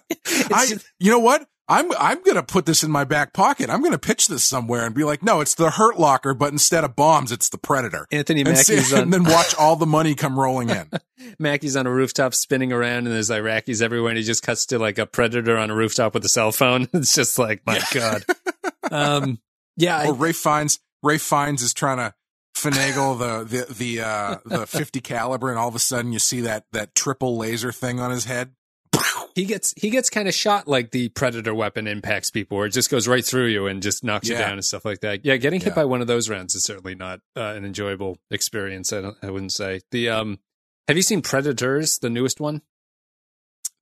[0.53, 1.47] I, you know what?
[1.69, 3.69] I'm I'm gonna put this in my back pocket.
[3.69, 6.83] I'm gonna pitch this somewhere and be like, no, it's the Hurt Locker, but instead
[6.83, 8.07] of bombs, it's the Predator.
[8.11, 8.49] Anthony and,
[8.93, 10.89] on and then watch all the money come rolling in.
[11.39, 14.79] Mackie's on a rooftop spinning around and there's Iraqis everywhere and he just cuts to
[14.79, 16.87] like a predator on a rooftop with a cell phone.
[16.93, 18.23] It's just like, my God.
[18.91, 19.39] Um
[19.75, 20.79] yeah, I- or Ralph Fiennes.
[21.03, 22.13] Ralph Fiennes is trying to
[22.55, 26.41] finagle the the the uh, the 50 caliber, and all of a sudden you see
[26.41, 28.53] that that triple laser thing on his head.
[29.37, 32.71] He gets he gets kind of shot like the predator weapon impacts people, where it
[32.71, 35.23] just goes right through you and just knocks you down and stuff like that.
[35.23, 35.75] Yeah, getting hit Yeah.
[35.75, 38.91] by one of those rounds is certainly not uh, an enjoyable experience.
[38.91, 40.39] I don't, I wouldn't say the um.
[40.87, 42.61] Have you seen Predators, the newest one?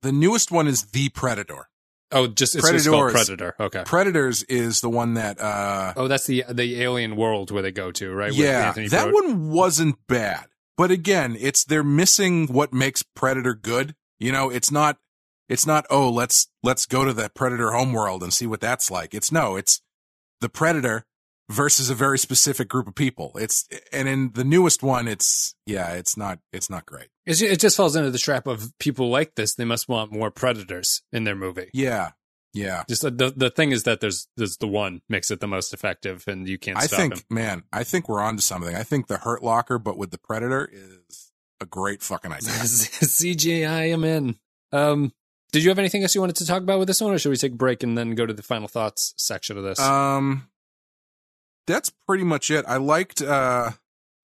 [0.02, 1.68] The newest one is the Predator.
[2.12, 3.54] Oh, just it's just called Predator.
[3.58, 3.82] Okay.
[3.84, 7.90] Predators is the one that uh Oh, that's the the alien world where they go
[7.92, 8.32] to, right?
[8.32, 10.46] Yeah, that one wasn't bad.
[10.76, 13.94] But again, it's they're missing what makes Predator good.
[14.20, 14.98] You know, it's not
[15.48, 19.14] it's not oh, let's let's go to the Predator homeworld and see what that's like.
[19.14, 19.82] It's no, it's
[20.40, 21.06] the Predator
[21.48, 23.32] versus a very specific group of people.
[23.36, 27.08] It's and in the newest one it's yeah, it's not it's not great.
[27.24, 29.54] It's, it just falls into the trap of people like this.
[29.54, 31.70] They must want more predators in their movie.
[31.72, 32.10] Yeah.
[32.52, 32.84] Yeah.
[32.88, 35.74] Just uh, the the thing is that there's there's the one makes it the most
[35.74, 37.22] effective, and you can't I stop think him.
[37.28, 38.74] man, I think we're onto something.
[38.74, 42.48] I think the Hurt Locker but with the Predator is a great fucking idea.
[42.50, 44.36] CGI, I'm in.
[44.72, 45.12] Um,
[45.56, 47.30] did you have anything else you wanted to talk about with this one, or should
[47.30, 49.80] we take a break and then go to the final thoughts section of this?
[49.80, 50.50] Um,
[51.66, 52.66] that's pretty much it.
[52.68, 53.70] I liked, uh,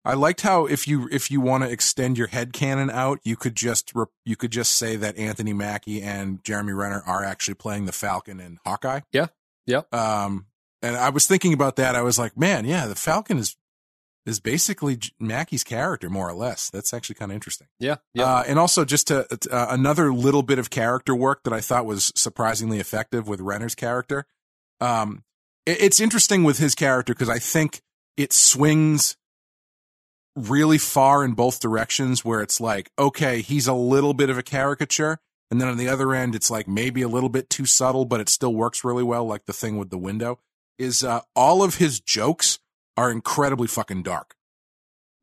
[0.04, 3.38] I liked how if you if you want to extend your head canon out, you
[3.38, 7.54] could just re- you could just say that Anthony Mackie and Jeremy Renner are actually
[7.54, 9.00] playing the Falcon and Hawkeye.
[9.14, 9.28] Yeah.
[9.66, 9.94] Yep.
[9.96, 10.48] Um,
[10.82, 11.96] and I was thinking about that.
[11.96, 13.56] I was like, man, yeah, the Falcon is
[14.26, 16.70] is basically Mackie's character more or less.
[16.70, 17.68] That's actually kind of interesting.
[17.80, 18.24] yeah, yeah.
[18.24, 21.86] Uh, and also just to, uh, another little bit of character work that I thought
[21.86, 24.26] was surprisingly effective with Renner's character.
[24.80, 25.24] Um,
[25.66, 27.82] it- it's interesting with his character because I think
[28.16, 29.18] it swings
[30.36, 34.44] really far in both directions where it's like, okay, he's a little bit of a
[34.44, 35.20] caricature.
[35.52, 38.20] And then on the other end, it's like maybe a little bit too subtle, but
[38.20, 39.26] it still works really well.
[39.26, 40.40] Like the thing with the window
[40.80, 42.58] is, uh, all of his jokes
[42.98, 44.36] are incredibly fucking dark.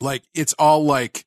[0.00, 1.24] Like it's all like,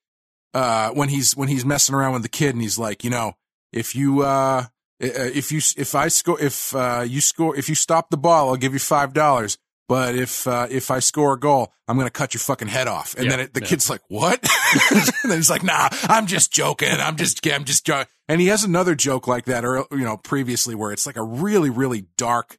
[0.53, 3.33] uh, when he's when he's messing around with the kid and he's like, you know,
[3.71, 4.65] if you uh,
[4.99, 8.55] if you if I score if uh, you score if you stop the ball, I'll
[8.55, 9.57] give you five dollars.
[9.89, 13.15] But if uh, if I score a goal, I'm gonna cut your fucking head off.
[13.15, 13.67] And Yeah, then it, the yeah.
[13.67, 14.39] kid's like, "What?"
[14.91, 16.89] and then he's like, "Nah, I'm just joking.
[16.89, 20.17] I'm just I'm just." joking." And he has another joke like that, or you know,
[20.17, 22.57] previously where it's like a really really dark,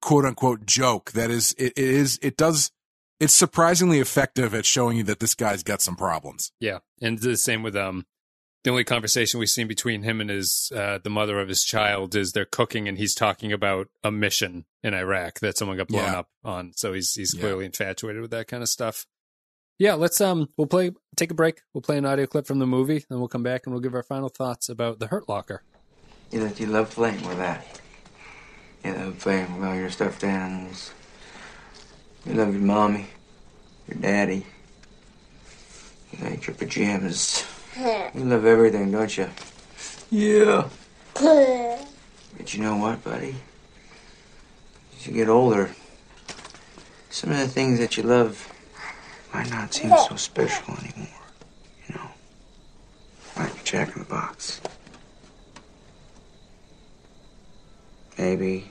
[0.00, 2.72] quote unquote joke that is it, it is it does
[3.20, 6.52] it's surprisingly effective at showing you that this guy's got some problems.
[6.60, 8.06] Yeah, and the same with um,
[8.64, 12.14] the only conversation we've seen between him and his uh, the mother of his child
[12.16, 16.04] is they're cooking and he's talking about a mission in Iraq that someone got blown
[16.04, 16.18] Yeah.
[16.18, 16.72] up on.
[16.74, 17.40] So he's he's Yeah.
[17.40, 19.06] clearly infatuated with that kind of stuff.
[19.78, 21.60] Yeah, let's um we'll play take a break.
[21.74, 23.94] We'll play an audio clip from the movie, then we'll come back and we'll give
[23.94, 25.62] our final thoughts about the Hurt Locker.
[26.30, 27.80] You know, you love playing with that.
[28.84, 30.90] You love playing with all your stuffed animals.
[32.26, 33.06] You love your mommy,
[33.88, 34.44] your daddy.
[36.12, 37.44] You like your pajamas.
[37.78, 39.28] You love everything, don't you?
[40.10, 40.68] Yeah.
[41.14, 43.36] But you know what, buddy?
[44.96, 45.70] As you get older,
[47.10, 48.52] some of the things that you love
[49.32, 51.08] might not seem so special anymore.
[51.88, 52.10] You know,
[53.36, 54.60] like Jack in the Box.
[58.18, 58.70] Maybe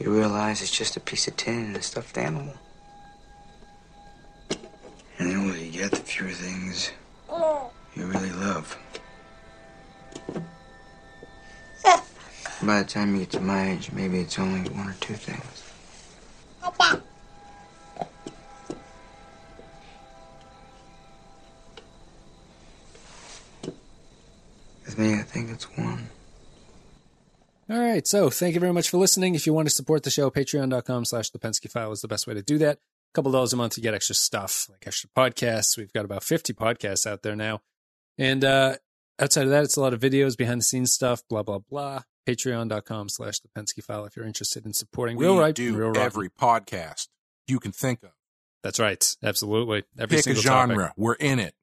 [0.00, 2.54] you realize it's just a piece of tin and a stuffed animal.
[5.18, 6.90] And the older you get, the fewer things
[7.94, 8.76] you really love.
[12.62, 15.64] By the time you get to my age, maybe it's only one or two things.
[24.84, 25.89] With me, I think it's one.
[27.70, 28.06] All right.
[28.06, 29.34] So thank you very much for listening.
[29.34, 32.26] If you want to support the show, patreon.com slash the Penske file is the best
[32.26, 32.76] way to do that.
[32.78, 35.76] A couple dollars a month to get extra stuff, like extra podcasts.
[35.76, 37.60] We've got about 50 podcasts out there now.
[38.18, 38.76] And uh,
[39.20, 42.02] outside of that, it's a lot of videos, behind the scenes stuff, blah, blah, blah.
[42.28, 45.88] Patreon.com slash the Penske file if you're interested in supporting We Real Right, do Real
[45.88, 45.96] Rock.
[45.98, 47.08] every podcast
[47.48, 48.10] you can think of.
[48.62, 49.16] That's right.
[49.22, 49.84] Absolutely.
[49.98, 50.76] Every Pick a genre.
[50.76, 50.92] topic.
[50.96, 51.54] We're in it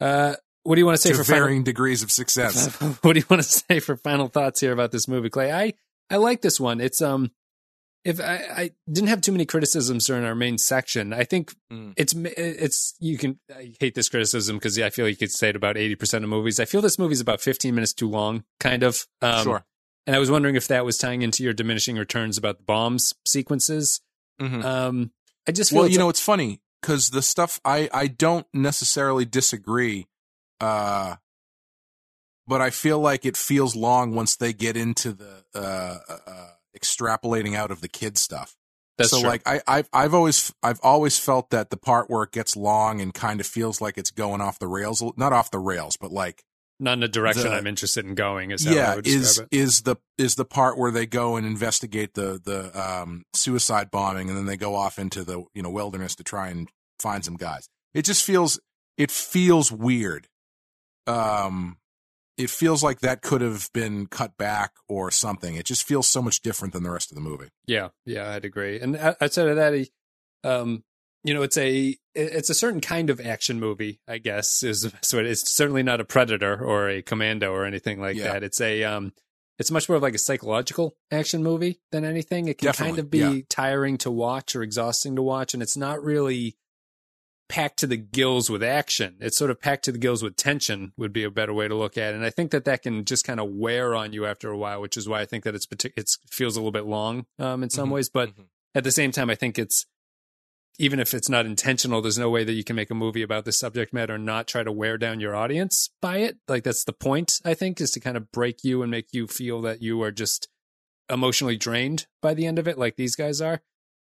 [0.00, 0.34] Uh,
[0.66, 2.74] what do you want to say to for final- varying degrees of success.
[3.02, 5.52] what do you want to say for final thoughts here about this movie, Clay?
[5.52, 5.72] I
[6.10, 6.80] I like this one.
[6.80, 7.30] It's um,
[8.04, 11.94] if I, I didn't have too many criticisms during our main section, I think Mm.
[11.96, 15.56] it's it's you can I hate this criticism because I feel you could say it
[15.56, 16.60] about eighty percent of movies.
[16.60, 19.06] I feel this movie's about fifteen minutes too long, kind of.
[19.22, 19.64] Um, Sure.
[20.06, 23.12] And I was wondering if that was tying into your diminishing returns about the bombs
[23.26, 24.00] sequences.
[24.40, 24.62] Mhm.
[24.64, 25.10] Um,
[25.48, 29.24] I just feel well, you know, it's funny because the stuff I I don't necessarily
[29.24, 30.06] disagree,
[30.60, 31.16] uh,
[32.46, 37.54] but I feel like it feels long once they get into the uh, uh, extrapolating
[37.56, 38.56] out of the kid stuff.
[38.98, 39.28] That's so true.
[39.28, 43.00] like I I've I've always I've always felt that the part where it gets long
[43.00, 46.12] and kind of feels like it's going off the rails, not off the rails, but
[46.12, 46.42] like
[46.80, 48.52] not in the direction the- I'm interested in going.
[48.52, 49.48] Is how I yeah would is it.
[49.50, 54.28] is the is the part where they go and investigate the the um suicide bombing
[54.30, 57.36] and then they go off into the you know wilderness to try and find some
[57.36, 58.58] guys it just feels
[58.96, 60.26] it feels weird
[61.06, 61.78] um
[62.36, 66.20] it feels like that could have been cut back or something it just feels so
[66.20, 68.78] much different than the rest of the movie Yeah, yeah, I'd agree.
[68.80, 69.90] And outside of that, he,
[70.44, 70.84] um,
[71.24, 74.62] you know, it's a it's a certain kind of action movie, I guess.
[74.62, 78.34] Is so it's certainly not a Predator or a Commando or anything like Yeah.
[78.34, 78.44] that.
[78.44, 79.12] It's a um,
[79.58, 82.46] it's much more of like a psychological action movie than anything.
[82.46, 83.40] It can kind of be yeah.
[83.48, 86.56] tiring to watch or exhausting to watch, and it's not really
[87.48, 89.16] packed to the gills with action.
[89.20, 91.74] It's sort of packed to the gills with tension would be a better way to
[91.74, 92.16] look at it.
[92.16, 94.80] And I think that that can just kind of wear on you after a while,
[94.80, 97.62] which is why I think that it's partic- it's feels a little bit long um,
[97.62, 98.08] in some Mhm, ways.
[98.08, 98.46] But mhm.
[98.74, 99.86] at the same time, I think it's
[100.78, 103.46] even if it's not intentional, there's no way that you can make a movie about
[103.46, 106.36] this subject matter and not try to wear down your audience by it.
[106.48, 109.26] Like that's the point, I think, is to kind of break you and make you
[109.26, 110.48] feel that you are just
[111.08, 113.62] emotionally drained by the end of it, like these guys are.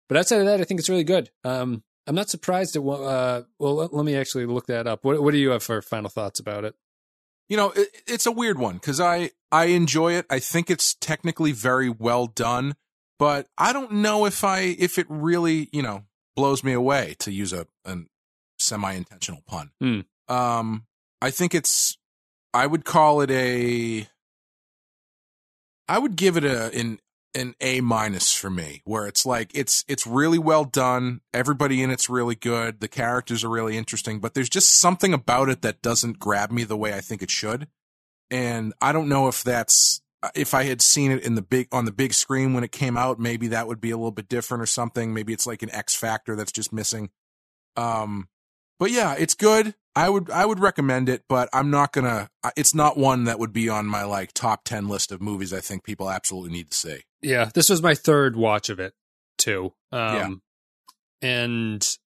[0.09, 1.31] But outside of that, I think it's really good.
[1.45, 3.01] Um, I'm not surprised at what.
[3.03, 5.05] Uh, well, let, let me actually look that up.
[5.05, 6.75] What What do you have for final thoughts about it?
[7.51, 10.93] you know it, it's a weird one because i i enjoy it i think it's
[10.97, 12.75] technically very well done
[13.19, 16.03] but i don't know if i if it really you know
[16.37, 17.97] blows me away to use a, a
[18.59, 20.01] semi-intentional pun Hmm.
[20.29, 20.85] um
[21.23, 21.97] i think it's
[22.53, 24.07] i would call it a
[25.89, 26.99] i would give it a an
[27.35, 31.21] an a minus for me where it's like it's it's really well done.
[31.35, 32.81] Everybody in it's really good.
[32.81, 36.65] The characters are really interesting but there's just something about it that doesn't grab me
[36.65, 37.69] the way i think it should.
[38.31, 40.01] And i don't know if that's
[40.35, 42.97] if i had seen it in the big on the big screen when it came
[42.97, 45.13] out maybe that would be a little bit different or something.
[45.13, 47.11] Maybe it's like an x factor that's just missing.
[47.77, 48.29] Um
[48.79, 49.75] but yeah it's good.
[49.95, 53.53] I would i would recommend it but i'm not gonna it's not one that would
[53.53, 56.77] be on my like top 10 list of movies i think people absolutely need to
[56.77, 58.95] see Yeah, this was my third watch of it
[59.39, 59.73] too.
[59.93, 60.15] Um,
[61.23, 61.29] Yeah.
[61.29, 61.99] and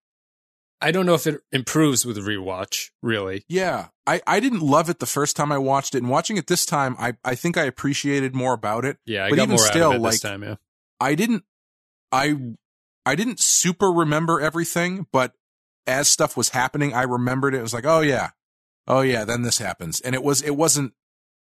[0.81, 2.91] I don't know if it improves with rewatch.
[3.03, 6.37] Really, Yeah, I, I didn't love it the first time I watched it, and watching
[6.37, 8.99] it this time, I, I think I appreciated more about it.
[9.07, 10.43] yeah, I But got even more still, out of it like this time.
[10.43, 10.57] Yeah,
[11.01, 11.45] I didn't,
[12.11, 12.37] I
[13.07, 15.35] I didn't super remember everything, but
[15.87, 17.59] as stuff was happening, I remembered it.
[17.59, 18.31] It was like, oh yeah,
[18.89, 20.95] oh yeah, then this happens, and it was it wasn't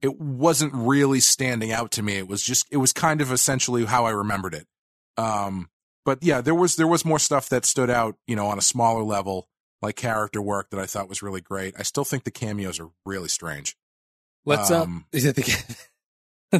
[0.01, 2.17] it wasn't really standing out to me.
[2.17, 4.67] It was just it was kind of essentially how I remembered it.
[5.17, 5.69] Um,
[6.05, 8.61] but yeah, there was there was more stuff that stood out, you know, on a
[8.61, 9.47] smaller level,
[9.81, 11.75] like character work that I thought was really great.
[11.77, 13.75] I still think the cameos are really strange.
[14.45, 15.17] Let's um, uh,
[16.51, 16.59] I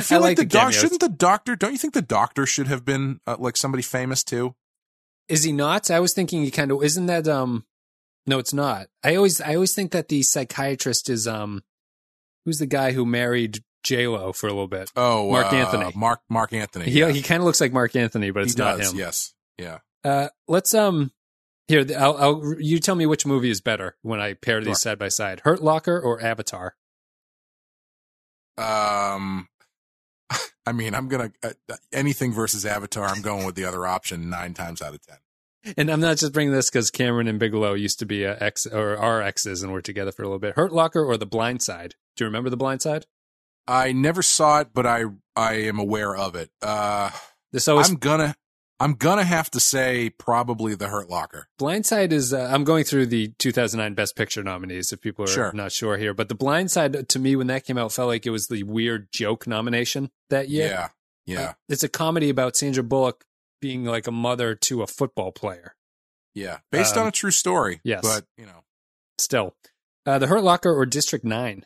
[0.00, 1.56] feel I like, like the, the doctor shouldn't the doctor.
[1.56, 4.54] Don't you think the doctor should have been uh, like somebody famous too?
[5.28, 5.90] Is he not?
[5.90, 7.26] I was thinking he kind of isn't that.
[7.28, 7.64] Um,
[8.26, 8.86] no, it's not.
[9.02, 11.62] I always I always think that the psychiatrist is um,
[12.44, 14.90] who's the guy who married J Lo for a little bit?
[14.96, 15.92] Oh, Marc uh, Anthony.
[15.94, 16.86] Marc Marc Anthony.
[16.86, 17.10] He yeah.
[17.10, 18.98] he kind of looks like Marc Anthony, but it's he not does, him.
[18.98, 19.34] Yes.
[19.58, 19.78] Yeah.
[20.04, 21.12] Uh, let's um.
[21.68, 24.74] Here, I'll, I'll you tell me which movie is better when I pair these Sure.
[24.74, 26.74] side by side: Hurt Locker or Avatar.
[28.58, 29.48] Um,
[30.66, 31.52] I mean, I'm gonna uh,
[31.92, 33.06] anything versus Avatar.
[33.06, 35.18] I'm going with the other option nine times out of ten.
[35.76, 38.66] And I'm not just bringing this because Cameron and Bigelow used to be uh, ex
[38.66, 40.56] or are exes and we're together for a little bit.
[40.56, 41.94] Hurt Locker or The Blind Side?
[42.16, 43.06] Do you remember The Blind Side?
[43.66, 45.04] I never saw it, but I
[45.36, 46.50] I am aware of it.
[46.60, 47.10] Uh,
[47.52, 48.34] This always I'm gonna
[48.80, 51.48] I'm gonna have to say probably the Hurt Locker.
[51.58, 52.32] Blind Side is.
[52.34, 54.92] Uh, I'm going through the 2009 Best Picture nominees.
[54.92, 55.52] If people are Sure.
[55.54, 58.26] not sure here, but The Blind Side to me when that came out felt like
[58.26, 60.66] it was the weird joke nomination that year.
[60.66, 60.88] Yeah,
[61.24, 63.24] yeah, It's a comedy about Sandra Bullock
[63.60, 65.76] being like a mother to a football player.
[66.34, 66.58] yeah.
[66.72, 67.80] Based Um, on a true story.
[67.84, 68.00] yes.
[68.02, 68.64] but you know,
[69.18, 69.54] Still,
[70.04, 71.64] uh, The Hurt Locker or District Nine.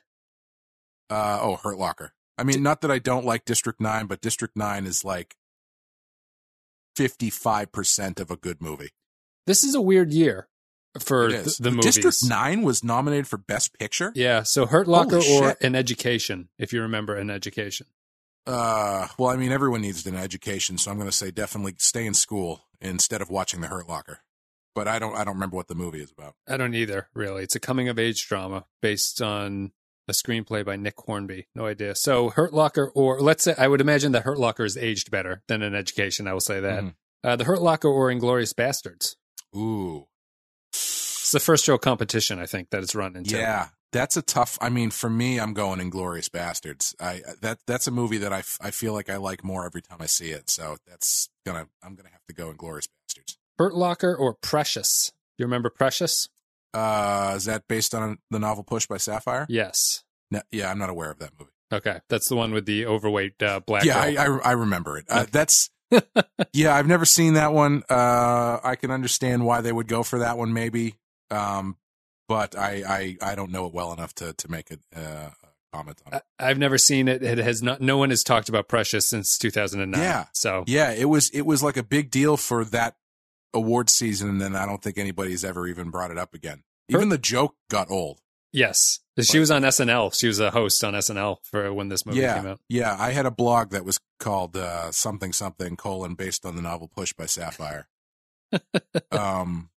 [1.10, 2.12] Uh, oh, Hurt Locker.
[2.38, 5.36] I mean, not that I don't like District Nine, but District Nine is like
[6.94, 8.90] fifty five percent of a good movie.
[9.46, 10.48] This is a weird year
[10.98, 11.94] for th- the movies.
[11.94, 14.12] District Nine was nominated for Best Picture.
[14.14, 15.56] Yeah, so Hurt Locker or.
[15.60, 17.86] An Education, if you remember An Education.
[18.46, 22.06] Uh, well, I mean, everyone needs an education, so I'm going to say definitely stay
[22.06, 24.20] in school instead of watching The Hurt Locker.
[24.72, 26.34] But I don't, I don't remember what the movie is about.
[26.46, 27.42] I don't either, really.
[27.42, 29.72] It's a coming of age drama based on
[30.08, 31.48] a screenplay by Nick Hornby.
[31.54, 31.94] No idea.
[31.94, 35.42] So Hurt Locker, or let's say, I would imagine that Hurt Locker is aged better
[35.48, 36.26] than An Education.
[36.28, 36.84] I will say that.
[36.84, 36.94] Mhm.
[37.24, 39.16] Uh, the Hurt Locker or Inglourious Basterds.
[39.56, 40.06] Ooh,
[40.72, 43.36] It's the first show competition, I think, that it's run into.
[43.36, 44.58] yeah, that's a tough.
[44.60, 46.94] I mean, for me, I'm going Inglourious Basterds.
[47.00, 49.82] I that that's a movie that I, f- I feel like I like more every
[49.82, 50.50] time I see it.
[50.50, 53.36] So that's gonna I'm gonna have to go Inglourious Basterds.
[53.58, 55.10] Hurt Locker or Precious.
[55.38, 56.28] You remember Precious?
[56.76, 59.46] Uh, is that based on the novel Push by Sapphire?
[59.48, 60.04] Yes.
[60.30, 61.50] No, yeah, I'm not aware of that movie.
[61.72, 62.00] Okay.
[62.08, 63.98] That's the one with the overweight uh, black yeah.
[63.98, 65.06] I, I I remember it.
[65.08, 65.70] Uh, that's
[66.52, 67.82] yeah, I've never seen that one.
[67.88, 70.94] Uh, I can understand why they would go for that one, maybe.
[71.30, 71.76] Um,
[72.28, 75.30] but I, I, I don't know it well enough to to make a, uh,
[75.72, 76.22] comment on it.
[76.38, 77.22] I've never seen it.
[77.22, 77.80] It has not.
[77.80, 80.00] No one has talked about Precious since 2009.
[80.00, 80.26] Yeah.
[80.32, 82.96] So Yeah, it was it was like a big deal for that
[83.54, 86.62] award season, and then I don't think anybody's ever even brought it up again.
[86.88, 88.20] Even the joke got old.
[88.52, 90.14] yes, she was on SNL.
[90.18, 92.60] She was a host on SNL for when this movie yeah, came out.
[92.68, 92.96] yeah.
[92.98, 96.88] I had a blog that was called uh, something something colon based on the novel
[96.88, 97.88] Push by Sapphire.
[99.10, 99.70] um,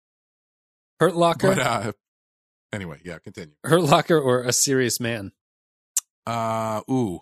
[1.00, 1.92] Hurt Locker, but uh,
[2.72, 3.18] anyway, yeah.
[3.18, 3.54] Continue.
[3.64, 5.32] Hurt Locker, or A Serious Man.
[6.26, 7.20] Uh, ooh,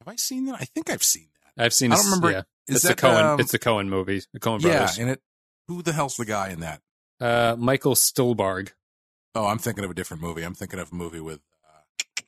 [0.00, 0.56] have I seen that?
[0.60, 1.62] I think I've seen that.
[1.64, 1.92] I've seen.
[1.92, 3.22] I a- don't remember- Yeah, is it's that, the Coen.
[3.24, 4.22] um, it's the Coen movie.
[4.32, 4.98] The Coen Yeah, brothers.
[4.98, 5.20] and it.
[5.68, 6.80] Who the hell's the guy in that?
[7.20, 8.70] uh, Michael Stuhlbarg.
[9.36, 10.42] Oh, I'm thinking of a different movie.
[10.42, 12.22] I'm thinking of a movie with uh,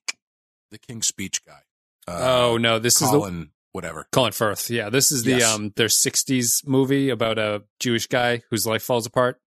[0.71, 1.61] the King's Speech guy.
[2.07, 2.21] Uh,
[2.53, 4.07] oh no, this is the Colin, whatever.
[4.13, 4.71] Colin Firth.
[4.71, 5.55] Yeah, this is the Yes.
[5.55, 9.41] um their 60s movie about a Jewish guy whose life falls apart.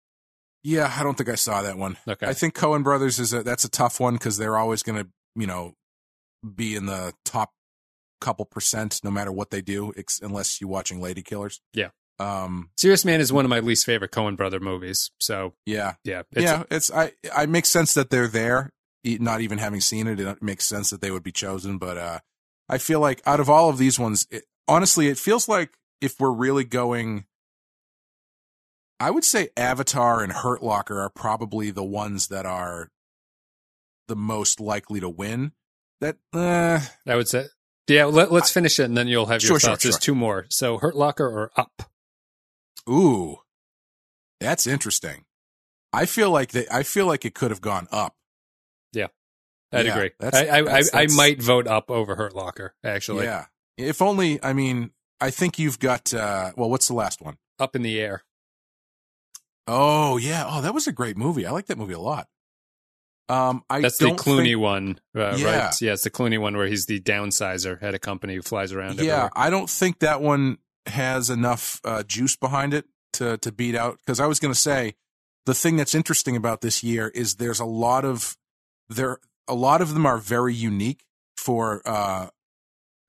[0.62, 1.96] Yeah, I don't think I saw that one.
[2.06, 2.26] Okay.
[2.26, 5.08] I think Coen Brothers is a that's a tough one because they're always going to
[5.36, 5.74] you know
[6.54, 7.52] be in the top
[8.20, 11.61] couple percent no matter what they do, ex- unless you're watching Lady Killers.
[11.72, 11.88] Yeah.
[12.21, 12.71] Um.
[12.77, 15.11] Serious Man is one of my least favorite Coen brother movies.
[15.21, 15.95] So Yeah.
[16.05, 16.62] yeah, it's, yeah.
[16.71, 17.12] It's I.
[17.35, 18.71] I makes sense that they're there.
[19.05, 21.79] Not even having seen it, it makes sense that they would be chosen.
[21.79, 22.18] But uh,
[22.68, 25.71] I feel like out of all of these ones, it, honestly, it feels like
[26.03, 27.25] if we're really going.
[28.99, 32.91] I would say Avatar and Hurt Locker are probably the ones that are
[34.09, 35.53] the most likely to win.
[36.03, 37.47] That uh, I would say.
[37.89, 39.83] Yeah, let, let's finish it and then you'll have your Sure, sure, thoughts.
[39.83, 40.47] There's two more.
[40.51, 41.89] So Hurt Locker or Up.
[42.89, 43.39] Ooh,
[44.41, 45.24] that's interesting.
[45.93, 48.14] I feel like they, I feel like it could have gone up.
[48.93, 49.09] Yeah,
[49.72, 50.11] I'd Yeah, agree.
[50.20, 52.74] that's- I I, that's- I I might vote Up over Hurt Locker.
[52.85, 54.43] Actually, yeah, if only.
[54.43, 56.14] I mean, I think you've got.
[56.14, 57.39] uh Well, what's the last one?
[57.59, 58.24] Up in the Air.
[59.66, 60.45] Oh yeah.
[60.49, 61.47] Oh, that was a great movie.
[61.47, 62.28] I like that movie a lot.
[63.28, 65.64] Um, I That's the Clooney think- one, uh, Yeah.
[65.66, 65.81] right?
[65.81, 68.97] Yeah, it's the Clooney one where he's the downsizer at a company who flies around.
[68.97, 69.31] Yeah, everywhere.
[69.37, 73.99] I don't think that one has enough uh, juice behind it to to beat out.
[73.99, 74.95] Because I was going to say
[75.47, 78.37] the thing that's interesting about this year is there's a lot of
[78.89, 79.18] there
[79.49, 81.05] a lot of them are very unique
[81.37, 82.28] for uh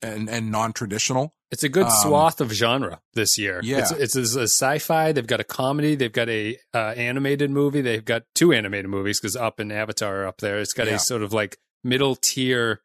[0.02, 1.36] and and non traditional.
[1.52, 3.60] It's a good Um, swath of genre this year.
[3.62, 3.80] Yeah.
[3.80, 5.12] it's, it's, a sci-fi.
[5.12, 5.96] They've got a comedy.
[5.96, 7.82] They've got a uh, animated movie.
[7.82, 10.60] They've got two animated movies because Up and Avatar are up there.
[10.62, 10.96] It's got Yeah.
[10.96, 12.80] a sort of like middle tier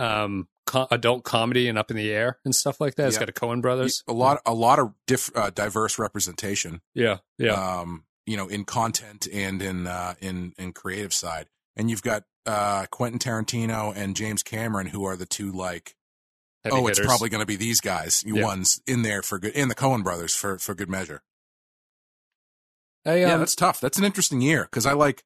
[0.00, 3.08] um, co- adult comedy and Up in the Air and stuff like that.
[3.08, 3.20] It's Yeah.
[3.20, 4.04] got a Coen brothers.
[4.06, 6.82] A lot a lot of diff, uh, diverse representation.
[6.94, 7.52] Yeah, yeah.
[7.80, 11.48] um, you know, in content and in uh, in in creative side.
[11.74, 15.94] And you've got uh, Quentin Tarantino and James Cameron, who are the two like,
[16.64, 18.44] Heavy oh, it's probably going to be these guys, you Yeah.
[18.44, 21.22] ones in there for good, and the Coen brothers for for good measure.
[23.04, 23.80] Yeah, um, that's tough.
[23.80, 25.24] That's an interesting year because I like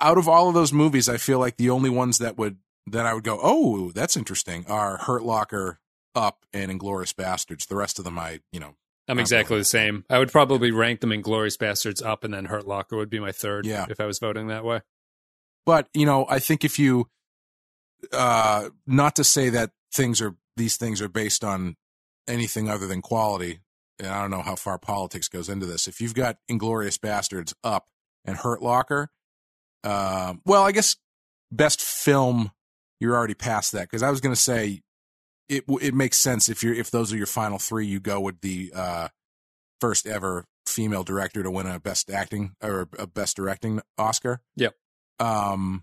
[0.00, 3.06] out of all of those movies, I feel like the only ones that would that
[3.06, 5.78] I would go, oh, that's interesting, are Hurt Locker,
[6.14, 7.66] Up, and Inglourious Basterds.
[7.66, 8.74] The rest of them, I you know,
[9.08, 10.04] I'm exactly the same.
[10.10, 13.32] I would probably rank them Inglourious Basterds up, and then Hurt Locker would be my
[13.32, 13.66] third.
[13.66, 13.86] Yeah.
[13.88, 14.80] if I was voting that way.
[15.64, 17.06] but you know i think if you
[18.12, 21.76] uh not to say that things are these things are based on
[22.26, 23.60] anything other than quality
[24.00, 27.54] and i don't know how far politics goes into this if you've got inglourious basterds
[27.62, 27.86] up
[28.24, 29.10] and hurt locker
[29.84, 30.96] um well i guess
[31.52, 32.50] best film
[33.02, 34.80] you're already past that because i was going to say
[35.48, 38.40] it it makes sense if you're if those are your final three you go with
[38.40, 39.08] the uh
[39.80, 44.74] first ever female director to win a best acting or a best directing oscar Yep.
[45.18, 45.82] um,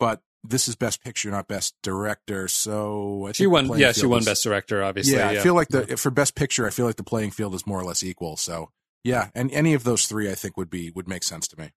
[0.00, 2.48] but this is best picture, not best director.
[2.48, 3.78] So She won.
[3.78, 4.82] Yeah, she won is- Best Director.
[4.84, 5.14] Obviously.
[5.16, 7.66] Yeah, I feel like the for best picture, I feel like the playing field is
[7.66, 8.36] more or less equal.
[8.36, 8.68] So
[9.02, 11.70] yeah, and any of those three, I think would be would make sense to me.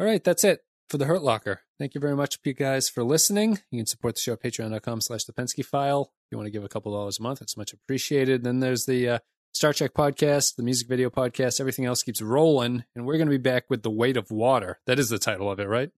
[0.00, 1.60] All right, that's it for the Hurt Locker.
[1.78, 3.60] Thank you very much, you guys, for listening.
[3.70, 6.10] You can support the show at patreon.com slash the Penske file.
[6.24, 8.44] If you want to give a couple dollars a month, it's much appreciated.
[8.44, 9.18] Then there's the uh,
[9.52, 12.84] Star Trek podcast, the music video podcast, everything else keeps rolling.
[12.94, 14.78] And we're going to be back with The Weight of Water.
[14.86, 15.90] That is the title of it, right?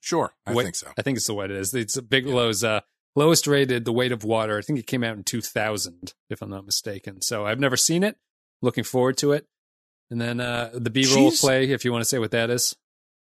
[0.00, 0.88] Sure, I Wait- think so.
[0.98, 1.74] I think it's the what it is.
[1.74, 2.80] It's Bigelow's uh,
[3.14, 4.56] lowest rated The Weight of Water.
[4.56, 7.20] I think it came out in 2000, if I'm not mistaken.
[7.20, 8.16] So I've never seen it.
[8.62, 9.46] Looking forward to it.
[10.10, 12.74] And then uh, the B roll play, if you want to say what that is.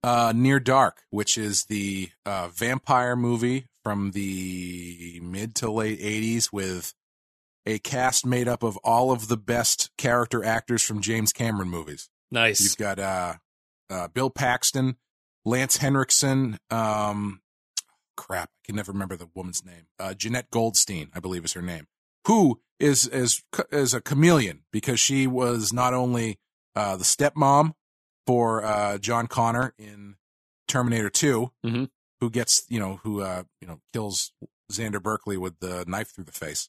[0.02, 6.52] Uh, Near Dark, which is the uh, vampire movie from the mid to late '80s
[6.52, 6.94] with
[7.66, 12.08] a cast made up of all of the best character actors from James Cameron movies.
[12.30, 12.60] Nice.
[12.60, 13.34] You've got uh,
[13.90, 14.96] uh, Bill Paxton,
[15.44, 17.40] Lance Henriksen, um,
[18.18, 19.86] crap, I can never remember the woman's name.
[19.98, 21.86] Uh, Jenette Goldstein, I believe is her name,
[22.26, 23.42] who is is
[23.72, 26.38] is a chameleon because she was not only
[26.76, 27.72] uh, the stepmom
[28.28, 30.16] for uh, John Connor in
[30.66, 31.88] Terminator 2 Mhm.
[32.20, 34.32] who gets you know who uh, you know kills
[34.70, 36.68] Xander Berkeley with the knife through the face,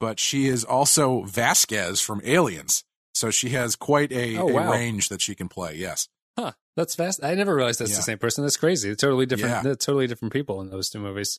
[0.00, 2.82] but she is also Vasquez from Aliens.
[3.14, 5.76] So she has quite a, Oh, a range that she can play.
[5.76, 6.08] Yes.
[6.36, 6.52] Huh.
[6.76, 7.22] That's fast.
[7.22, 7.96] I never realized that's Yeah.
[7.98, 8.42] the same person.
[8.44, 8.88] That's crazy.
[8.88, 9.54] They're totally different.
[9.54, 9.62] Yeah.
[9.62, 11.38] They're totally different people in those two movies.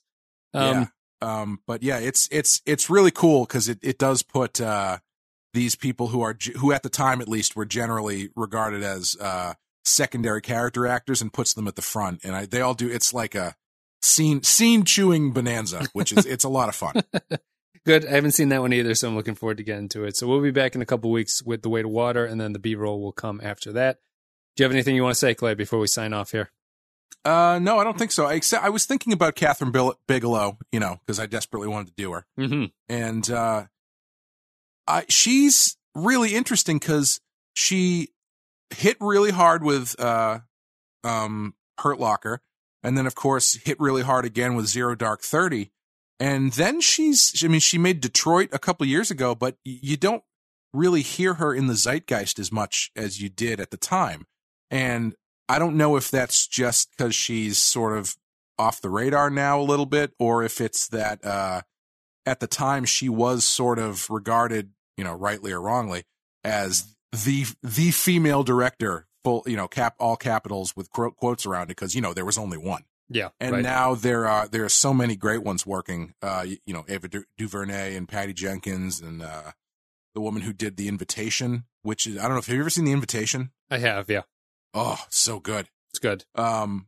[0.53, 0.89] Um,
[1.21, 1.41] yeah.
[1.41, 4.99] Um, but yeah, it's it's it's really cool because it, it does put uh,
[5.53, 9.53] these people who are who at the time at least were generally regarded as uh,
[9.83, 12.89] secondary character actors and puts them at the front, and I, they all do.
[12.89, 13.55] It's like a
[14.01, 17.01] scene scene chewing bonanza, which is it's a lot of fun.
[17.85, 18.05] Good.
[18.05, 20.17] I haven't seen that one either, so I'm looking forward to getting to it.
[20.17, 22.53] So we'll be back in a couple weeks with the weight of water, and then
[22.53, 23.99] the B roll will come after that.
[24.55, 26.51] Do you have anything you want to say, Clay, before we sign off here?
[27.23, 28.27] Uh, no, I don't think so.
[28.27, 32.11] Except I was thinking about Kathryn Bigelow, you know, because I desperately wanted to do
[32.11, 32.25] her.
[32.39, 32.65] Mm-hmm.
[32.87, 33.65] and uh,
[34.89, 37.21] I, she's really interesting because
[37.53, 38.09] she
[38.71, 40.39] hit really hard with uh,
[41.03, 42.41] um, Hurt Locker,
[42.83, 45.71] and then of course hit really hard again with Zero Dark Thirty,
[46.19, 50.23] and then she's I mean she made Detroit a couple years ago, but you don't
[50.73, 54.25] really hear her in the zeitgeist as much as you did at the time,
[54.71, 55.15] and
[55.47, 58.15] I don't know if that's just because she's sort of
[58.57, 61.23] off the radar now a little bit, or if it's that.
[61.23, 61.61] Uh,
[62.25, 64.69] at the time she was sort of regarded,
[64.99, 66.03] you know, rightly or wrongly,
[66.43, 66.95] as
[67.25, 71.67] the the female director, full, you know, cap all capitals with quote, quotes around it
[71.69, 73.29] because you know there was only one, Yeah.
[73.39, 73.63] and right.
[73.63, 76.13] now there are there are so many great ones working.
[76.21, 79.51] Uh, you, you know, Ava Du- DuVernay and Patty Jenkins and uh,
[80.13, 82.69] the woman who did The Invitation, which is I don't know if have you ever
[82.69, 83.51] seen The Invitation?
[83.71, 84.09] I have.
[84.09, 84.21] Yeah.
[84.75, 85.67] Oh, so good.
[85.89, 86.25] It's good.
[86.35, 86.87] Um,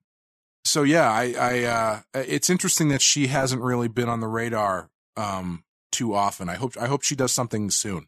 [0.64, 4.91] so yeah, I, I, uh, it's interesting that she hasn't really been on the radar,
[5.18, 6.49] um, too often.
[6.49, 8.07] I hope, I hope she does something soon.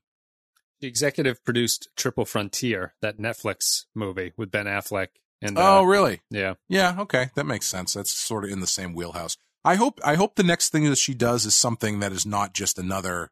[0.81, 5.07] The executive produced Triple Frontier, that Netflix movie with Ben Affleck.
[5.41, 6.21] And oh, uh, really?
[6.29, 6.55] yeah.
[6.69, 6.95] Yeah.
[6.99, 7.29] Okay.
[7.35, 7.93] That makes sense.
[7.93, 9.37] That's sort of in the same wheelhouse.
[9.65, 12.53] I hope, I hope the next thing that she does is something that is not
[12.53, 13.29] just another,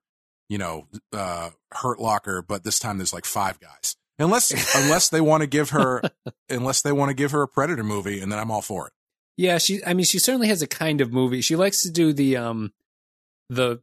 [0.47, 3.95] you know, uh, Hurt Locker, but this time there's like five guys.
[4.19, 6.01] Unless unless they want to give her
[6.49, 8.93] unless they want to give her a Predator movie, and then I'm all for it.
[9.37, 9.83] Yeah, she.
[9.85, 11.41] I mean, she certainly has a kind of movie.
[11.41, 12.73] She likes to do the um,
[13.49, 13.81] the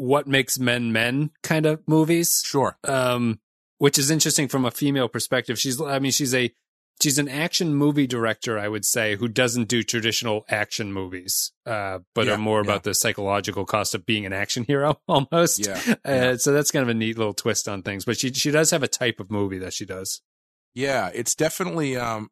[0.00, 2.42] what makes men men kind of movies.
[2.44, 2.78] Sure.
[2.84, 3.40] Um,
[3.78, 5.58] which is interesting from a female perspective.
[5.58, 5.80] She's.
[5.80, 6.52] I mean, she's a
[7.02, 12.00] she's an action movie director, I would say, who doesn't do traditional action movies, uh,
[12.14, 12.64] but Yeah, are more yeah.
[12.70, 15.66] about the psychological cost of being an action hero almost.
[15.66, 16.36] Yeah, Uh, yeah.
[16.36, 18.04] so that's kind of a neat little twist on things.
[18.04, 20.20] But she she does have a type of movie that she does.
[20.74, 22.30] Yeah, it's definitely um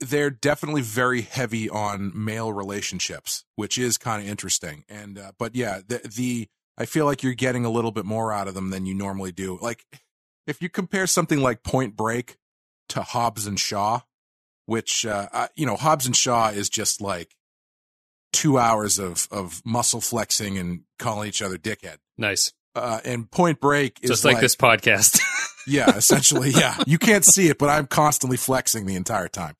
[0.00, 4.84] they're definitely very heavy on male relationships, which is kind of interesting.
[4.88, 8.32] And uh, but yeah, the the I feel like you're getting a little bit more
[8.32, 9.58] out of them than you normally do.
[9.60, 9.84] Like
[10.46, 12.36] if you compare something like Point Break
[12.90, 14.00] to Hobbs and Shaw,
[14.66, 17.34] which uh, uh you know, Hobbs and Shaw is just like
[18.32, 21.96] 2 hours of of muscle flexing and calling each other dickhead.
[22.16, 25.20] Nice, Uh and Point Break is just like, this podcast.
[25.66, 26.76] yeah, essentially, yeah.
[26.86, 29.54] You can't see it, but I'm constantly flexing the entire time.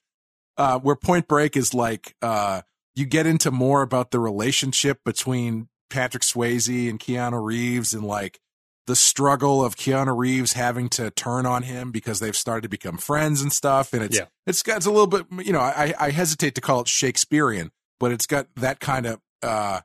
[0.56, 2.62] Uh, where Point Break is like, uh,
[2.94, 8.38] you get into more about the relationship between Patrick Swayze and Keanu Reeves and like
[8.86, 12.98] the struggle of Keanu Reeves having to turn on him because they've started to become
[12.98, 13.92] friends and stuff.
[13.92, 14.26] And it's, Yeah.
[14.46, 17.70] it's got it's a little bit, you know, I, I hesitate to call it Shakespearean,
[17.98, 19.80] but it's got that kind of, uh,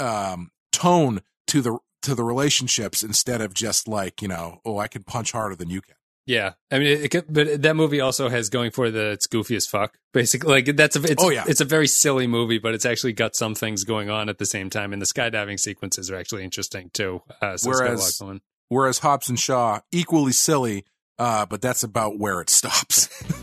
[0.00, 4.88] um, tone to the, to the relationships instead of just like, you know, oh, I
[4.88, 5.94] can punch harder than you can.
[6.26, 9.56] Yeah, I mean, it, could- but that movie also has going for the it's goofy
[9.56, 9.98] as fuck.
[10.12, 11.44] Basically, like that's a it's, Oh, yeah.
[11.48, 14.46] it's a very silly movie, but it's actually got some things going on at the
[14.46, 17.22] same time, and the skydiving sequences are actually interesting too.
[17.40, 18.40] Uh, so it's got a lot Whereas- going.
[18.68, 20.86] Whereas Hobbs and Shaw equally silly,
[21.18, 23.08] uh, but that's about where it stops.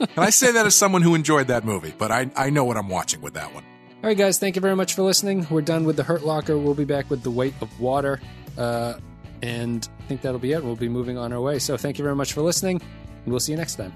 [0.00, 2.76] and I say that as someone who enjoyed that movie, but I I know what
[2.76, 3.64] I'm watching with that one.
[3.64, 5.46] All right, guys, thank you very much for listening.
[5.50, 6.56] We're done with the Hurt Locker.
[6.56, 8.20] We'll be back with the Weight of Water,
[8.56, 8.94] uh,
[9.42, 10.62] and I think that'll be it.
[10.62, 11.58] We'll be moving on our way.
[11.58, 13.92] So thank you very much for listening, and we'll see you next time.